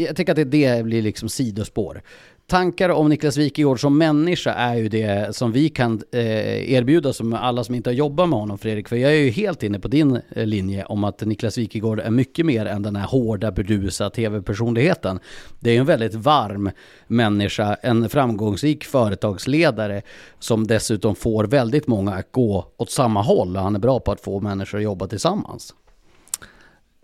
jag 0.06 0.16
tycker 0.16 0.32
att 0.32 0.36
det, 0.36 0.44
det 0.44 0.84
blir 0.84 1.02
liksom 1.02 1.28
sidospår 1.28 2.02
tankar 2.46 2.88
om 2.88 3.08
Niklas 3.08 3.36
Wikegård 3.36 3.80
som 3.80 3.98
människa 3.98 4.52
är 4.52 4.74
ju 4.74 4.88
det 4.88 5.36
som 5.36 5.52
vi 5.52 5.68
kan 5.68 6.02
eh, 6.12 6.72
erbjuda 6.72 7.12
som 7.12 7.32
alla 7.32 7.64
som 7.64 7.74
inte 7.74 7.90
har 7.90 7.94
jobbat 7.94 8.28
med 8.28 8.38
honom 8.38 8.58
Fredrik. 8.58 8.88
För 8.88 8.96
jag 8.96 9.12
är 9.12 9.16
ju 9.16 9.30
helt 9.30 9.62
inne 9.62 9.80
på 9.80 9.88
din 9.88 10.20
eh, 10.30 10.46
linje 10.46 10.84
om 10.84 11.04
att 11.04 11.20
Niklas 11.20 11.58
Wikegård 11.58 12.00
är 12.00 12.10
mycket 12.10 12.46
mer 12.46 12.66
än 12.66 12.82
den 12.82 12.96
här 12.96 13.06
hårda, 13.06 13.52
burdusa 13.52 14.10
tv-personligheten. 14.10 15.20
Det 15.60 15.70
är 15.70 15.74
ju 15.74 15.80
en 15.80 15.86
väldigt 15.86 16.14
varm 16.14 16.70
människa, 17.06 17.74
en 17.82 18.08
framgångsrik 18.08 18.84
företagsledare 18.84 20.02
som 20.38 20.66
dessutom 20.66 21.14
får 21.14 21.44
väldigt 21.44 21.86
många 21.86 22.14
att 22.14 22.32
gå 22.32 22.66
åt 22.76 22.90
samma 22.90 23.22
håll 23.22 23.56
han 23.56 23.74
är 23.74 23.80
bra 23.80 24.00
på 24.00 24.12
att 24.12 24.20
få 24.20 24.40
människor 24.40 24.78
att 24.78 24.84
jobba 24.84 25.06
tillsammans. 25.06 25.74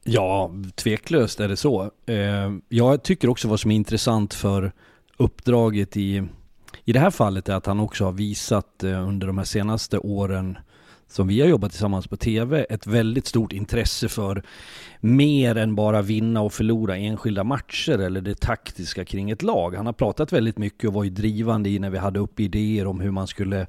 Ja, 0.04 0.50
tveklöst 0.74 1.40
är 1.40 1.48
det 1.48 1.56
så. 1.56 1.90
Eh, 2.06 2.52
jag 2.68 3.02
tycker 3.02 3.28
också 3.28 3.48
vad 3.48 3.60
som 3.60 3.70
är 3.70 3.76
intressant 3.76 4.34
för 4.34 4.72
uppdraget 5.18 5.96
i, 5.96 6.22
i 6.84 6.92
det 6.92 7.00
här 7.00 7.10
fallet 7.10 7.48
är 7.48 7.54
att 7.54 7.66
han 7.66 7.80
också 7.80 8.04
har 8.04 8.12
visat 8.12 8.84
eh, 8.84 9.08
under 9.08 9.26
de 9.26 9.38
här 9.38 9.44
senaste 9.44 9.98
åren 9.98 10.58
som 11.10 11.28
vi 11.28 11.40
har 11.40 11.48
jobbat 11.48 11.70
tillsammans 11.70 12.06
på 12.06 12.16
TV, 12.16 12.66
ett 12.70 12.86
väldigt 12.86 13.26
stort 13.26 13.52
intresse 13.52 14.08
för 14.08 14.42
mer 15.00 15.56
än 15.56 15.74
bara 15.74 16.02
vinna 16.02 16.40
och 16.40 16.52
förlora 16.52 16.96
enskilda 16.96 17.44
matcher 17.44 17.98
eller 17.98 18.20
det 18.20 18.40
taktiska 18.40 19.04
kring 19.04 19.30
ett 19.30 19.42
lag. 19.42 19.74
Han 19.74 19.86
har 19.86 19.92
pratat 19.92 20.32
väldigt 20.32 20.58
mycket 20.58 20.88
och 20.88 20.94
var 20.94 21.04
ju 21.04 21.10
drivande 21.10 21.70
i 21.70 21.78
när 21.78 21.90
vi 21.90 21.98
hade 21.98 22.18
upp 22.18 22.40
idéer 22.40 22.86
om 22.86 23.00
hur 23.00 23.10
man 23.10 23.26
skulle 23.26 23.66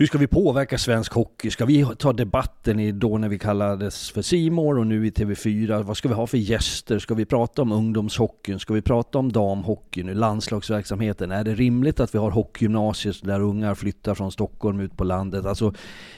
hur 0.00 0.06
ska 0.06 0.18
vi 0.18 0.26
påverka 0.26 0.78
svensk 0.78 1.12
hockey? 1.12 1.50
Ska 1.50 1.64
vi 1.64 1.86
ta 1.98 2.12
debatten 2.12 2.80
i 2.80 2.92
då 2.92 3.18
när 3.18 3.28
vi 3.28 3.38
kallades 3.38 4.10
för 4.10 4.22
Simor 4.22 4.78
och 4.78 4.86
nu 4.86 5.06
i 5.06 5.10
TV4? 5.10 5.82
Vad 5.82 5.96
ska 5.96 6.08
vi 6.08 6.14
ha 6.14 6.26
för 6.26 6.38
gäster? 6.38 6.98
Ska 6.98 7.14
vi 7.14 7.24
prata 7.24 7.62
om 7.62 7.72
ungdomshockeyn? 7.72 8.60
Ska 8.60 8.74
vi 8.74 8.82
prata 8.82 9.18
om 9.18 9.32
damhockeyn, 9.32 10.06
landslagsverksamheten? 10.06 11.32
Är 11.32 11.44
det 11.44 11.54
rimligt 11.54 12.00
att 12.00 12.14
vi 12.14 12.18
har 12.18 12.30
hockeygymnasier 12.30 13.16
där 13.22 13.40
ungar 13.40 13.74
flyttar 13.74 14.14
från 14.14 14.32
Stockholm 14.32 14.80
ut 14.80 14.96
på 14.96 15.04
landet? 15.04 15.46
Alltså 15.46 15.74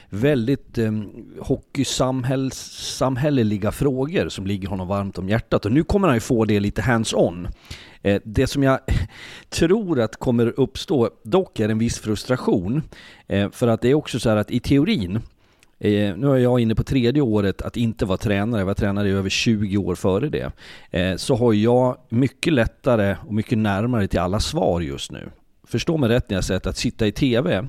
väldigt 0.09 0.77
eh, 0.77 0.91
hockeysamhälleliga 1.39 3.71
frågor 3.71 4.29
som 4.29 4.47
ligger 4.47 4.67
honom 4.67 4.87
varmt 4.87 5.17
om 5.17 5.29
hjärtat. 5.29 5.65
Och 5.65 5.71
nu 5.71 5.83
kommer 5.83 6.07
han 6.07 6.17
ju 6.17 6.21
få 6.21 6.45
det 6.45 6.59
lite 6.59 6.81
hands-on. 6.81 7.47
Eh, 8.03 8.21
det 8.23 8.47
som 8.47 8.63
jag 8.63 8.79
tror 9.49 9.99
att 9.99 10.15
kommer 10.15 10.59
uppstå 10.59 11.09
dock 11.23 11.59
är 11.59 11.69
en 11.69 11.77
viss 11.77 11.99
frustration. 11.99 12.81
Eh, 13.27 13.49
för 13.51 13.67
att 13.67 13.81
det 13.81 13.89
är 13.89 13.93
också 13.93 14.19
så 14.19 14.29
här 14.29 14.37
att 14.37 14.51
i 14.51 14.59
teorin, 14.59 15.15
eh, 15.79 16.17
nu 16.17 16.31
är 16.31 16.37
jag 16.37 16.59
inne 16.59 16.75
på 16.75 16.83
tredje 16.83 17.21
året 17.21 17.61
att 17.61 17.77
inte 17.77 18.05
vara 18.05 18.17
tränare, 18.17 18.61
jag 18.61 18.65
var 18.65 18.73
tränare 18.73 19.09
i 19.09 19.11
över 19.11 19.29
20 19.29 19.77
år 19.77 19.95
före 19.95 20.29
det. 20.29 20.51
Så 21.17 21.35
har 21.35 21.53
jag 21.53 21.97
mycket 22.09 22.53
lättare 22.53 23.17
och 23.27 23.33
mycket 23.33 23.57
närmare 23.57 24.07
till 24.07 24.19
alla 24.19 24.39
svar 24.39 24.81
just 24.81 25.11
nu. 25.11 25.29
Förstå 25.67 25.97
mig 25.97 26.09
rätt 26.09 26.29
när 26.29 26.37
jag 26.37 26.43
säger 26.43 26.67
att 26.67 26.77
sitta 26.77 27.07
i 27.07 27.11
TV 27.11 27.67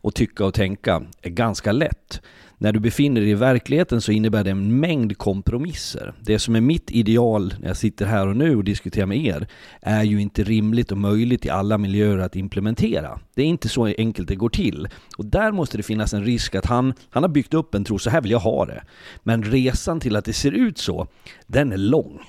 och 0.00 0.14
tycka 0.14 0.44
och 0.44 0.54
tänka 0.54 1.02
är 1.22 1.30
ganska 1.30 1.72
lätt. 1.72 2.22
När 2.64 2.72
du 2.72 2.80
befinner 2.80 3.20
dig 3.20 3.30
i 3.30 3.34
verkligheten 3.34 4.00
så 4.00 4.12
innebär 4.12 4.44
det 4.44 4.50
en 4.50 4.80
mängd 4.80 5.18
kompromisser. 5.18 6.14
Det 6.20 6.38
som 6.38 6.56
är 6.56 6.60
mitt 6.60 6.90
ideal 6.90 7.54
när 7.60 7.68
jag 7.68 7.76
sitter 7.76 8.06
här 8.06 8.26
och 8.26 8.36
nu 8.36 8.56
och 8.56 8.64
diskuterar 8.64 9.06
med 9.06 9.18
er 9.18 9.46
är 9.80 10.02
ju 10.02 10.20
inte 10.20 10.44
rimligt 10.44 10.92
och 10.92 10.98
möjligt 10.98 11.46
i 11.46 11.50
alla 11.50 11.78
miljöer 11.78 12.18
att 12.18 12.36
implementera. 12.36 13.20
Det 13.34 13.42
är 13.42 13.46
inte 13.46 13.68
så 13.68 13.86
enkelt 13.86 14.28
det 14.28 14.34
går 14.34 14.48
till. 14.48 14.88
Och 15.16 15.24
där 15.24 15.52
måste 15.52 15.76
det 15.76 15.82
finnas 15.82 16.14
en 16.14 16.24
risk 16.24 16.54
att 16.54 16.66
han, 16.66 16.94
han 17.10 17.22
har 17.22 17.30
byggt 17.30 17.54
upp 17.54 17.74
en 17.74 17.84
tro, 17.84 17.98
så 17.98 18.10
här 18.10 18.20
vill 18.20 18.30
jag 18.30 18.38
ha 18.38 18.66
det. 18.66 18.82
Men 19.22 19.42
resan 19.42 20.00
till 20.00 20.16
att 20.16 20.24
det 20.24 20.32
ser 20.32 20.52
ut 20.52 20.78
så, 20.78 21.06
den 21.46 21.72
är 21.72 21.76
lång. 21.76 22.20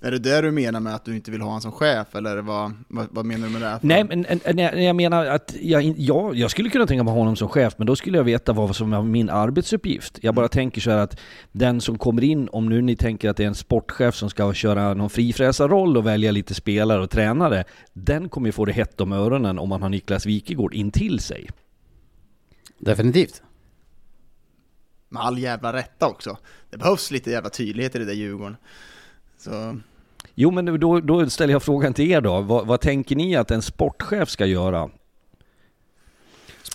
Är 0.00 0.10
det 0.10 0.18
det 0.18 0.40
du 0.40 0.50
menar 0.50 0.80
med 0.80 0.94
att 0.94 1.04
du 1.04 1.16
inte 1.16 1.30
vill 1.30 1.40
ha 1.40 1.48
honom 1.48 1.60
som 1.60 1.72
chef, 1.72 2.14
eller 2.14 2.36
vad, 2.36 2.72
vad, 2.88 3.06
vad 3.10 3.26
menar 3.26 3.46
du 3.46 3.52
med 3.52 3.62
det? 3.62 3.78
Nej, 3.82 4.04
men 4.04 4.26
jag, 4.58 4.82
jag 4.82 4.96
menar 4.96 5.26
att 5.26 5.54
jag, 5.60 5.82
ja, 5.96 6.34
jag 6.34 6.50
skulle 6.50 6.70
kunna 6.70 6.86
tänka 6.86 7.04
mig 7.04 7.14
honom 7.14 7.36
som 7.36 7.48
chef, 7.48 7.74
men 7.76 7.86
då 7.86 7.96
skulle 7.96 8.16
jag 8.16 8.24
veta 8.24 8.52
vad 8.52 8.76
som 8.76 8.92
är 8.92 9.02
min 9.02 9.30
arbetsuppgift. 9.30 10.18
Jag 10.22 10.34
bara 10.34 10.42
mm. 10.42 10.50
tänker 10.50 10.80
så 10.80 10.90
här 10.90 10.98
att 10.98 11.20
den 11.52 11.80
som 11.80 11.98
kommer 11.98 12.24
in, 12.24 12.48
om 12.48 12.68
nu 12.68 12.82
ni 12.82 12.96
tänker 12.96 13.30
att 13.30 13.36
det 13.36 13.42
är 13.42 13.48
en 13.48 13.54
sportchef 13.54 14.14
som 14.14 14.30
ska 14.30 14.52
köra 14.52 14.94
någon 14.94 15.10
frifräsarroll 15.10 15.96
och 15.96 16.06
välja 16.06 16.30
lite 16.30 16.54
spelare 16.54 17.02
och 17.02 17.10
tränare, 17.10 17.64
den 17.92 18.28
kommer 18.28 18.48
ju 18.48 18.52
få 18.52 18.64
det 18.64 18.72
hett 18.72 19.00
om 19.00 19.12
öronen 19.12 19.58
om 19.58 19.68
man 19.68 19.82
har 19.82 19.88
Niklas 19.88 20.26
Wikegård 20.26 20.74
in 20.74 20.90
till 20.90 21.20
sig. 21.20 21.48
Definitivt. 22.78 23.42
Med 25.08 25.22
all 25.22 25.38
jävla 25.38 25.72
rätta 25.72 26.06
också. 26.06 26.36
Det 26.70 26.76
behövs 26.76 27.10
lite 27.10 27.30
jävla 27.30 27.50
tydlighet 27.50 27.96
i 27.96 27.98
det 27.98 28.04
där 28.04 28.12
Djurgården. 28.12 28.56
Så... 29.46 29.78
Jo, 30.34 30.50
men 30.50 30.80
då, 30.80 31.00
då 31.00 31.30
ställer 31.30 31.52
jag 31.52 31.62
frågan 31.62 31.94
till 31.94 32.10
er 32.10 32.20
då. 32.20 32.40
Vad, 32.40 32.66
vad 32.66 32.80
tänker 32.80 33.16
ni 33.16 33.36
att 33.36 33.50
en 33.50 33.62
sportchef 33.62 34.28
ska 34.28 34.46
göra 34.46 34.90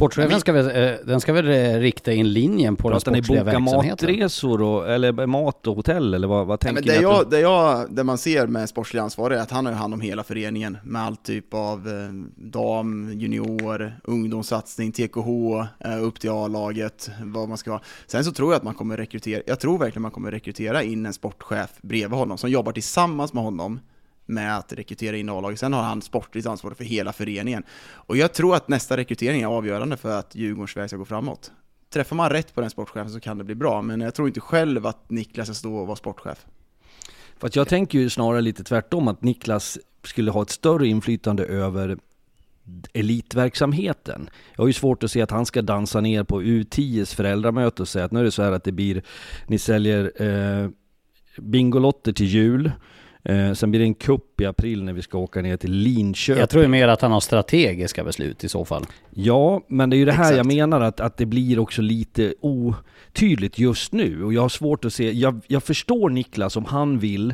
Sportchefen 0.02 0.40
ska 0.40 0.54
väl, 0.54 0.92
eh, 0.94 1.00
den 1.06 1.22
ska 1.22 1.34
väl 1.34 1.48
eh, 1.48 1.80
rikta 1.80 2.14
in 2.14 2.34
linjen 2.34 2.76
på 2.76 2.90
den 2.90 3.02
sportsliga 3.02 3.44
verksamheten? 3.44 3.90
matresor 3.90 4.62
och, 4.62 4.90
eller 4.90 5.28
mat 5.28 5.68
och 5.68 5.76
hotell 5.76 6.14
eller 6.14 6.28
vad, 6.28 6.48
vad 6.48 6.60
tänker 6.60 6.84
ja, 6.84 6.94
men 6.94 6.96
det, 6.96 7.02
jag, 7.02 7.30
det, 7.30 7.40
jag, 7.40 7.96
det 7.96 8.04
man 8.04 8.18
ser 8.18 8.48
med 8.48 8.70
sportslig 8.70 9.00
ansvarig 9.00 9.38
är 9.38 9.42
att 9.42 9.52
han 9.52 9.66
har 9.66 9.74
hand 9.74 9.94
om 9.94 10.02
hela 10.02 10.24
föreningen 10.24 10.78
med 10.84 11.02
all 11.02 11.16
typ 11.16 11.54
av 11.54 11.88
eh, 11.88 11.94
dam, 12.36 13.12
junior, 13.14 13.94
ungdomssatsning, 14.04 14.92
TKH, 14.92 15.30
upp 16.02 16.20
till 16.20 16.30
A-laget, 16.30 17.10
vad 17.24 17.50
man 17.50 17.58
ska 17.58 17.72
vara. 17.72 17.82
Sen 18.08 18.24
så 18.24 18.32
tror 18.32 18.52
jag 18.52 18.58
att 18.58 18.64
man 18.64 18.74
kommer 18.74 18.98
rekrytera, 18.98 19.42
jag 19.46 19.60
tror 19.60 19.78
verkligen 19.78 20.02
man 20.02 20.12
kommer 20.12 20.32
rekrytera 20.32 20.84
in 20.84 21.06
en 21.06 21.14
sportchef 21.14 21.70
bredvid 21.82 22.20
honom 22.20 22.38
som 22.38 22.50
jobbar 22.50 22.72
tillsammans 22.72 23.34
med 23.34 23.44
honom 23.44 23.80
med 24.32 24.58
att 24.58 24.74
rekrytera 24.74 25.18
in 25.18 25.30
A-laget. 25.30 25.60
Sen 25.60 25.74
har 25.74 25.84
han 25.84 26.02
sportligt 26.02 26.48
ansvar 26.48 26.72
för 26.72 26.84
hela 26.84 27.14
föreningen. 27.14 27.64
Och 27.94 28.18
jag 28.18 28.34
tror 28.34 28.56
att 28.56 28.68
nästa 28.68 28.98
rekrytering 28.98 29.42
är 29.42 29.48
avgörande 29.48 29.98
för 29.98 30.20
att 30.20 30.36
Djurgårdens 30.36 30.78
väg 30.78 30.90
ska 30.90 30.98
gå 30.98 31.06
framåt. 31.06 31.52
Träffar 31.90 32.16
man 32.16 32.30
rätt 32.30 32.56
på 32.56 32.62
den 32.62 32.70
sportchefen 32.70 33.10
så 33.10 33.20
kan 33.20 33.38
det 33.38 33.44
bli 33.44 33.56
bra, 33.56 33.82
men 33.82 34.02
jag 34.02 34.16
tror 34.16 34.28
inte 34.28 34.40
själv 34.40 34.86
att 34.86 35.10
Niklas 35.10 35.48
ska 35.48 35.54
stå 35.54 35.76
och 35.76 35.88
vara 35.88 35.96
sportchef. 35.96 36.46
För 37.38 37.48
att 37.48 37.56
jag 37.56 37.68
tänker 37.68 38.00
ju 38.00 38.10
snarare 38.10 38.42
lite 38.42 38.64
tvärtom 38.64 39.08
att 39.08 39.24
Niklas 39.24 39.80
skulle 40.04 40.32
ha 40.32 40.42
ett 40.42 40.50
större 40.50 40.88
inflytande 40.88 41.46
över 41.46 41.98
elitverksamheten. 42.94 44.30
Jag 44.56 44.64
har 44.64 44.68
ju 44.68 44.74
svårt 44.74 45.04
att 45.04 45.12
se 45.12 45.22
att 45.22 45.32
han 45.32 45.46
ska 45.46 45.62
dansa 45.62 46.02
ner 46.02 46.24
på 46.24 46.42
U10s 46.42 47.16
föräldramöte 47.16 47.82
och 47.82 47.88
säga 47.88 48.06
att 48.06 48.12
nu 48.12 48.20
är 48.20 48.24
det 48.24 48.32
så 48.32 48.44
här 48.44 48.52
att 48.52 48.64
det 48.64 48.72
blir, 48.72 49.02
ni 49.48 49.60
säljer 49.60 50.22
eh, 50.22 50.70
Bingolotter 51.38 52.14
till 52.14 52.26
jul, 52.26 52.72
Eh, 53.24 53.54
sen 53.54 53.72
blir 53.72 53.80
det 53.80 53.86
en 53.86 53.94
kupp 53.94 54.42
i 54.42 54.46
april 54.46 54.84
när 54.84 54.94
vi 54.94 55.02
ska 55.02 55.18
åka 55.18 55.42
ner 55.42 55.58
till 55.58 55.72
Linköping. 55.72 56.40
Jag 56.40 56.50
tror 56.50 56.68
mer 56.68 56.88
att 56.88 57.02
han 57.02 57.12
har 57.12 57.20
strategiska 57.20 58.04
beslut 58.04 58.44
i 58.44 58.50
så 58.50 58.66
fall. 58.66 58.86
Ja, 59.10 59.62
men 59.68 59.90
det 59.90 59.96
är 59.96 59.98
ju 59.98 60.06
det 60.06 60.12
här 60.12 60.24
Exakt. 60.24 60.38
jag 60.38 60.46
menar 60.46 60.82
att, 60.82 61.00
att 61.00 61.18
det 61.18 61.26
blir 61.26 61.60
också 61.60 61.82
lite 61.82 62.34
otydligt 62.42 63.60
just 63.60 63.92
nu. 63.92 64.24
Och 64.24 64.34
jag 64.34 64.42
har 64.42 64.50
svårt 64.50 64.86
att 64.86 64.94
se, 64.94 65.12
jag, 65.12 65.42
jag 65.48 65.64
förstår 65.64 66.10
Niklas 66.10 66.58
om 66.58 66.66
han 66.66 67.00
vill 67.00 67.34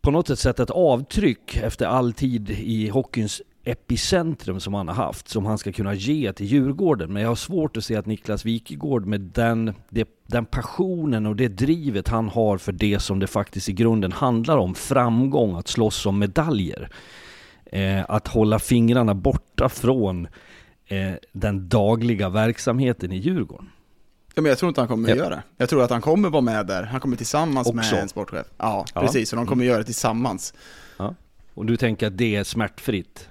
på 0.00 0.10
något 0.10 0.28
sätt 0.28 0.38
sätta 0.38 0.62
ett 0.62 0.70
avtryck 0.70 1.56
efter 1.56 1.86
all 1.86 2.12
tid 2.12 2.50
i 2.50 2.88
hockeyns 2.88 3.42
epicentrum 3.64 4.60
som 4.60 4.74
han 4.74 4.88
har 4.88 4.94
haft, 4.94 5.28
som 5.28 5.46
han 5.46 5.58
ska 5.58 5.72
kunna 5.72 5.94
ge 5.94 6.32
till 6.32 6.46
Djurgården. 6.46 7.12
Men 7.12 7.22
jag 7.22 7.28
har 7.28 7.36
svårt 7.36 7.76
att 7.76 7.84
se 7.84 7.96
att 7.96 8.06
Niklas 8.06 8.44
Wikegård 8.44 9.06
med 9.06 9.20
den, 9.20 9.74
den 10.26 10.44
passionen 10.46 11.26
och 11.26 11.36
det 11.36 11.48
drivet 11.48 12.08
han 12.08 12.28
har 12.28 12.58
för 12.58 12.72
det 12.72 12.98
som 13.00 13.18
det 13.18 13.26
faktiskt 13.26 13.68
i 13.68 13.72
grunden 13.72 14.12
handlar 14.12 14.56
om, 14.56 14.74
framgång, 14.74 15.56
att 15.56 15.68
slåss 15.68 16.06
om 16.06 16.18
medaljer. 16.18 16.88
Eh, 17.64 18.04
att 18.10 18.28
hålla 18.28 18.58
fingrarna 18.58 19.14
borta 19.14 19.68
från 19.68 20.28
eh, 20.86 21.12
den 21.32 21.68
dagliga 21.68 22.28
verksamheten 22.28 23.12
i 23.12 23.16
Djurgården. 23.16 23.70
Ja, 24.34 24.42
men 24.42 24.48
jag 24.48 24.58
tror 24.58 24.68
inte 24.68 24.80
han 24.80 24.88
kommer 24.88 25.08
Ja. 25.08 25.12
att 25.14 25.18
göra 25.18 25.30
det. 25.34 25.42
Jag 25.56 25.68
tror 25.68 25.82
att 25.84 25.90
han 25.90 26.00
kommer 26.00 26.30
vara 26.30 26.42
med 26.42 26.66
där. 26.66 26.82
Han 26.82 27.00
kommer 27.00 27.16
tillsammans 27.16 27.68
Också. 27.68 27.76
med 27.94 28.02
en 28.02 28.08
sportchef. 28.08 28.46
Ja, 28.58 28.84
Ja. 28.94 29.00
precis. 29.00 29.28
Så 29.28 29.36
de 29.36 29.46
kommer 29.46 29.64
göra 29.64 29.78
det 29.78 29.84
tillsammans. 29.84 30.54
Och 31.54 31.66
du 31.66 31.76
tänker 31.76 32.06
att 32.06 32.18
det 32.18 32.36
är 32.36 32.44
smärtfritt? 32.44 33.28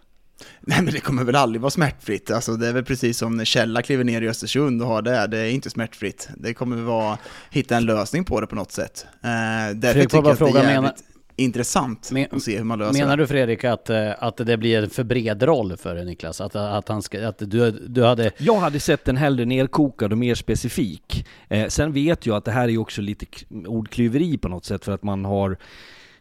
Nej 0.62 0.82
men 0.82 0.94
det 0.94 1.00
kommer 1.00 1.24
väl 1.24 1.36
aldrig 1.36 1.62
vara 1.62 1.70
smärtfritt. 1.72 2.32
Alltså 2.32 2.56
det 2.56 2.68
är 2.68 2.74
väl 2.74 2.84
precis 2.86 3.18
som 3.18 3.38
när 3.38 3.46
Källa 3.46 3.82
kliver 3.82 4.04
ner 4.04 4.22
i 4.22 4.28
Östersund 4.30 4.82
och 4.82 4.88
har 4.88 5.02
det. 5.02 5.28
Det 5.28 5.38
är 5.38 5.50
inte 5.52 5.70
smärtfritt. 5.70 6.30
Det 6.38 6.54
kommer 6.54 6.76
väl 6.76 6.86
vara, 6.86 7.18
hitta 7.52 7.78
en 7.78 7.86
lösning 7.86 8.24
på 8.26 8.42
det 8.42 8.48
på 8.48 8.56
något 8.56 8.72
sätt. 8.72 9.06
Eh, 9.24 9.30
därför 9.76 9.80
Fredrik, 9.92 10.10
tycker 10.12 10.18
jag 10.18 10.28
att 10.32 10.40
det 10.40 10.46
är 10.46 10.48
fråga, 10.48 10.60
jävligt 10.60 10.76
menar- 10.76 10.94
intressant 11.36 12.10
Men- 12.12 12.28
att 12.32 12.42
se 12.44 12.58
hur 12.58 12.64
man 12.64 12.80
löser 12.80 13.00
Menar 13.00 13.18
du 13.18 13.28
Fredrik 13.28 13.64
att, 13.64 13.90
eh, 13.90 14.12
att 14.20 14.38
det 14.38 14.58
blir 14.58 14.84
en 14.84 14.90
för 14.90 15.04
bred 15.04 15.44
roll 15.44 15.78
för 15.78 16.04
Niklas? 16.04 16.42
Att, 16.42 16.56
att, 16.56 16.88
han 16.88 17.02
ska, 17.02 17.28
att 17.28 17.38
du, 17.40 17.72
du 17.72 18.04
hade... 18.04 18.32
Jag 18.38 18.56
hade 18.60 18.80
sett 18.80 19.06
den 19.06 19.18
hellre 19.18 19.46
nerkokad 19.46 20.12
och 20.12 20.18
mer 20.18 20.36
specifik. 20.36 21.26
Eh, 21.50 21.68
sen 21.68 21.94
vet 21.94 22.26
jag 22.26 22.36
att 22.38 22.46
det 22.46 22.52
här 22.52 22.68
är 22.70 22.78
också 22.78 23.02
lite 23.02 23.26
ordklyveri 23.68 24.38
på 24.38 24.48
något 24.50 24.66
sätt 24.66 24.86
för 24.86 24.92
att 24.92 25.04
man 25.04 25.26
har 25.26 25.58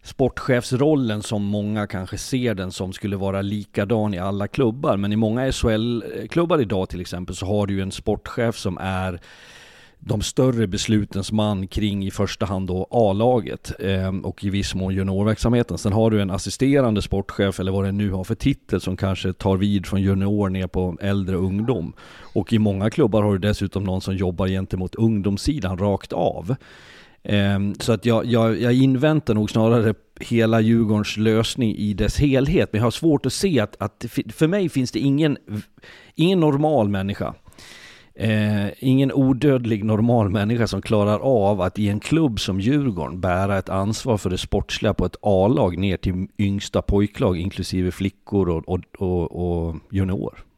sportchefsrollen 0.02 1.22
som 1.22 1.44
många 1.44 1.86
kanske 1.86 2.18
ser 2.18 2.54
den 2.54 2.72
som 2.72 2.92
skulle 2.92 3.16
vara 3.16 3.42
likadan 3.42 4.14
i 4.14 4.18
alla 4.18 4.48
klubbar. 4.48 4.96
Men 4.96 5.12
i 5.12 5.16
många 5.16 5.52
SHL-klubbar 5.52 6.60
idag 6.60 6.88
till 6.88 7.00
exempel 7.00 7.36
så 7.36 7.46
har 7.46 7.66
du 7.66 7.74
ju 7.74 7.80
en 7.80 7.92
sportchef 7.92 8.56
som 8.56 8.78
är 8.80 9.20
de 10.02 10.22
större 10.22 10.66
beslutens 10.66 11.32
man 11.32 11.66
kring 11.66 12.06
i 12.06 12.10
första 12.10 12.46
hand 12.46 12.68
då 12.68 12.86
A-laget 12.90 13.72
eh, 13.78 14.16
och 14.22 14.44
i 14.44 14.50
viss 14.50 14.74
mån 14.74 14.94
juniorverksamheten. 14.94 15.78
Sen 15.78 15.92
har 15.92 16.10
du 16.10 16.22
en 16.22 16.30
assisterande 16.30 17.02
sportchef 17.02 17.60
eller 17.60 17.72
vad 17.72 17.84
det 17.84 17.92
nu 17.92 18.10
har 18.10 18.24
för 18.24 18.34
titel 18.34 18.80
som 18.80 18.96
kanske 18.96 19.32
tar 19.32 19.56
vid 19.56 19.86
från 19.86 20.02
junior 20.02 20.48
ner 20.48 20.66
på 20.66 20.96
äldre 21.00 21.36
ungdom. 21.36 21.92
Och 22.34 22.52
i 22.52 22.58
många 22.58 22.90
klubbar 22.90 23.22
har 23.22 23.32
du 23.32 23.38
dessutom 23.38 23.84
någon 23.84 24.00
som 24.00 24.16
jobbar 24.16 24.48
gentemot 24.48 24.94
ungdomssidan 24.94 25.78
rakt 25.78 26.12
av. 26.12 26.56
Ehm, 27.22 27.74
så 27.80 27.92
att 27.92 28.06
jag, 28.06 28.26
jag, 28.26 28.60
jag 28.60 28.74
inväntar 28.74 29.34
nog 29.34 29.50
snarare 29.50 29.94
hela 30.20 30.60
Djurgårdens 30.60 31.16
lösning 31.16 31.76
i 31.76 31.94
dess 31.94 32.18
helhet. 32.18 32.68
Men 32.72 32.78
jag 32.78 32.86
har 32.86 32.90
svårt 32.90 33.26
att 33.26 33.32
se 33.32 33.60
att, 33.60 33.76
att 33.78 34.04
för 34.32 34.46
mig 34.46 34.68
finns 34.68 34.92
det 34.92 34.98
ingen, 34.98 35.38
ingen 36.14 36.40
normal 36.40 36.88
människa. 36.88 37.34
Eh, 38.14 38.66
ingen 38.78 39.12
odödlig 39.12 39.84
normal 39.84 40.30
människa 40.30 40.66
som 40.66 40.82
klarar 40.82 41.18
av 41.18 41.60
att 41.60 41.78
i 41.78 41.88
en 41.88 42.00
klubb 42.00 42.40
som 42.40 42.60
Djurgården 42.60 43.20
bära 43.20 43.58
ett 43.58 43.68
ansvar 43.68 44.18
för 44.18 44.30
det 44.30 44.38
sportsliga 44.38 44.94
på 44.94 45.06
ett 45.06 45.16
A-lag 45.22 45.78
ner 45.78 45.96
till 45.96 46.28
yngsta 46.38 46.82
pojklag 46.82 47.38
inklusive 47.38 47.90
flickor 47.90 48.48
och, 48.48 48.68
och, 48.68 48.80
och, 48.98 49.66
och 49.66 49.76
junior. 49.90 50.49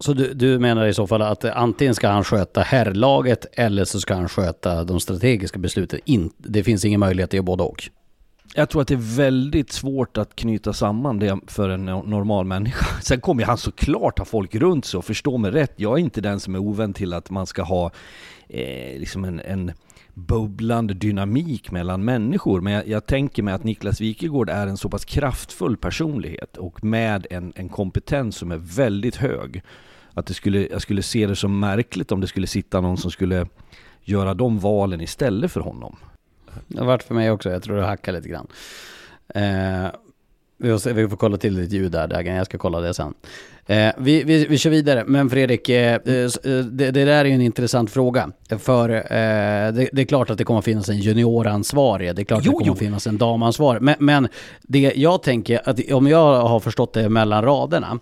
Så 0.00 0.12
du, 0.12 0.34
du 0.34 0.58
menar 0.58 0.86
i 0.86 0.94
så 0.94 1.06
fall 1.06 1.22
att 1.22 1.44
antingen 1.44 1.94
ska 1.94 2.08
han 2.08 2.24
sköta 2.24 2.60
herrlaget 2.60 3.46
eller 3.52 3.84
så 3.84 4.00
ska 4.00 4.14
han 4.14 4.28
sköta 4.28 4.84
de 4.84 5.00
strategiska 5.00 5.58
besluten. 5.58 6.00
In, 6.04 6.30
det 6.36 6.64
finns 6.64 6.84
ingen 6.84 7.00
möjlighet 7.00 7.28
att 7.28 7.34
göra 7.34 7.42
både 7.42 7.62
och. 7.62 7.88
Jag 8.54 8.70
tror 8.70 8.82
att 8.82 8.88
det 8.88 8.94
är 8.94 9.16
väldigt 9.16 9.72
svårt 9.72 10.16
att 10.16 10.36
knyta 10.36 10.72
samman 10.72 11.18
det 11.18 11.38
för 11.46 11.68
en 11.68 11.84
normal 11.84 12.44
människa. 12.44 12.86
Sen 13.02 13.20
kommer 13.20 13.44
han 13.44 13.58
såklart 13.58 14.18
ha 14.18 14.24
folk 14.24 14.54
runt 14.54 14.84
sig 14.84 14.98
och 14.98 15.04
förstå 15.04 15.38
mig 15.38 15.50
rätt. 15.50 15.72
Jag 15.76 15.98
är 15.98 16.02
inte 16.02 16.20
den 16.20 16.40
som 16.40 16.54
är 16.54 16.58
ovän 16.58 16.92
till 16.92 17.12
att 17.12 17.30
man 17.30 17.46
ska 17.46 17.62
ha 17.62 17.90
eh, 18.48 18.98
liksom 19.00 19.24
en, 19.24 19.40
en 19.40 19.72
bubblande 20.18 20.94
dynamik 20.94 21.70
mellan 21.70 22.04
människor. 22.04 22.60
Men 22.60 22.72
jag, 22.72 22.88
jag 22.88 23.06
tänker 23.06 23.42
mig 23.42 23.54
att 23.54 23.64
Niklas 23.64 24.00
Wikegård 24.00 24.50
är 24.50 24.66
en 24.66 24.76
så 24.76 24.88
pass 24.88 25.04
kraftfull 25.04 25.76
personlighet 25.76 26.56
och 26.56 26.84
med 26.84 27.26
en, 27.30 27.52
en 27.56 27.68
kompetens 27.68 28.36
som 28.36 28.52
är 28.52 28.56
väldigt 28.56 29.16
hög. 29.16 29.62
Att 30.14 30.26
det 30.26 30.34
skulle, 30.34 30.66
jag 30.66 30.82
skulle 30.82 31.02
se 31.02 31.26
det 31.26 31.36
som 31.36 31.60
märkligt 31.60 32.12
om 32.12 32.20
det 32.20 32.26
skulle 32.26 32.46
sitta 32.46 32.80
någon 32.80 32.96
som 32.96 33.10
skulle 33.10 33.46
göra 34.02 34.34
de 34.34 34.58
valen 34.58 35.00
istället 35.00 35.52
för 35.52 35.60
honom. 35.60 35.96
Det 36.66 36.78
har 36.78 36.86
varit 36.86 37.02
för 37.02 37.14
mig 37.14 37.30
också, 37.30 37.50
jag 37.50 37.62
tror 37.62 37.76
det 37.76 37.86
hackar 37.86 38.12
lite 38.12 38.28
grann. 38.28 38.46
Eh, 39.28 39.90
vi, 40.56 40.70
får 40.70 40.78
se, 40.78 40.92
vi 40.92 41.08
får 41.08 41.16
kolla 41.16 41.36
till 41.36 41.54
ditt 41.54 41.72
ljud 41.72 41.92
där 41.92 42.08
Dagen, 42.08 42.34
jag 42.34 42.46
ska 42.46 42.58
kolla 42.58 42.80
det 42.80 42.94
sen. 42.94 43.14
Eh, 43.68 43.92
vi, 43.98 44.22
vi, 44.22 44.46
vi 44.46 44.58
kör 44.58 44.70
vidare, 44.70 45.04
men 45.06 45.30
Fredrik, 45.30 45.68
eh, 45.68 45.94
eh, 45.94 46.14
eh, 46.14 46.30
det, 46.64 46.90
det 46.90 47.04
där 47.04 47.10
är 47.10 47.24
ju 47.24 47.32
en 47.32 47.40
intressant 47.40 47.90
fråga. 47.90 48.32
För 48.58 48.88
eh, 48.88 49.02
det, 49.72 49.88
det 49.92 50.02
är 50.02 50.04
klart 50.04 50.30
att 50.30 50.38
det 50.38 50.44
kommer 50.44 50.60
finnas 50.60 50.88
en 50.88 50.98
junioransvarig, 50.98 52.16
det 52.16 52.22
är 52.22 52.24
klart 52.24 52.42
Jo, 52.44 52.52
att 52.52 52.58
det 52.58 52.64
kommer 52.64 52.78
jo. 52.80 52.86
finnas 52.86 53.06
en 53.06 53.18
damansvarig. 53.18 53.82
Men, 53.82 53.94
men 53.98 54.28
det 54.62 54.92
jag 54.96 55.22
tänker, 55.22 55.68
att 55.68 55.92
om 55.92 56.06
jag 56.06 56.40
har 56.46 56.60
förstått 56.60 56.92
det 56.92 57.08
mellan 57.08 57.44
raderna, 57.44 57.98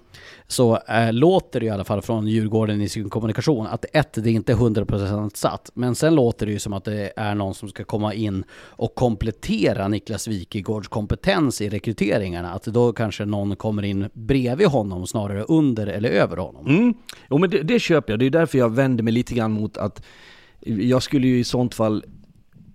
så 0.48 0.78
eh, 0.88 1.12
låter 1.12 1.60
det 1.60 1.66
i 1.66 1.70
alla 1.70 1.84
fall 1.84 2.02
från 2.02 2.26
Djurgården 2.26 2.80
i 2.80 2.88
sin 2.88 3.10
kommunikation 3.10 3.66
att 3.66 3.84
ett, 3.92 4.12
det 4.12 4.30
är 4.30 4.32
inte 4.32 4.54
100% 4.54 5.36
satt, 5.36 5.70
men 5.74 5.94
sen 5.94 6.14
låter 6.14 6.46
det 6.46 6.52
ju 6.52 6.58
som 6.58 6.72
att 6.72 6.84
det 6.84 7.12
är 7.16 7.34
någon 7.34 7.54
som 7.54 7.68
ska 7.68 7.84
komma 7.84 8.14
in 8.14 8.44
och 8.52 8.94
komplettera 8.94 9.88
Niklas 9.88 10.28
Wikegårds 10.28 10.88
kompetens 10.88 11.60
i 11.60 11.68
rekryteringarna. 11.68 12.52
Att 12.52 12.64
då 12.64 12.92
kanske 12.92 13.24
någon 13.24 13.56
kommer 13.56 13.82
in 13.82 14.08
bredvid 14.12 14.66
honom 14.66 15.06
snarare 15.06 15.44
under 15.58 15.86
eller 15.86 16.08
över 16.08 16.36
honom. 16.36 16.66
Mm. 16.66 16.94
Jo 17.30 17.38
men 17.38 17.50
det, 17.50 17.62
det 17.62 17.80
köper 17.80 18.12
jag, 18.12 18.20
det 18.20 18.26
är 18.26 18.30
därför 18.30 18.58
jag 18.58 18.74
vänder 18.74 19.04
mig 19.04 19.12
lite 19.12 19.34
grann 19.34 19.52
mot 19.52 19.76
att 19.76 20.04
jag 20.60 21.02
skulle 21.02 21.26
ju 21.26 21.38
i 21.38 21.44
sånt 21.44 21.74
fall 21.74 22.04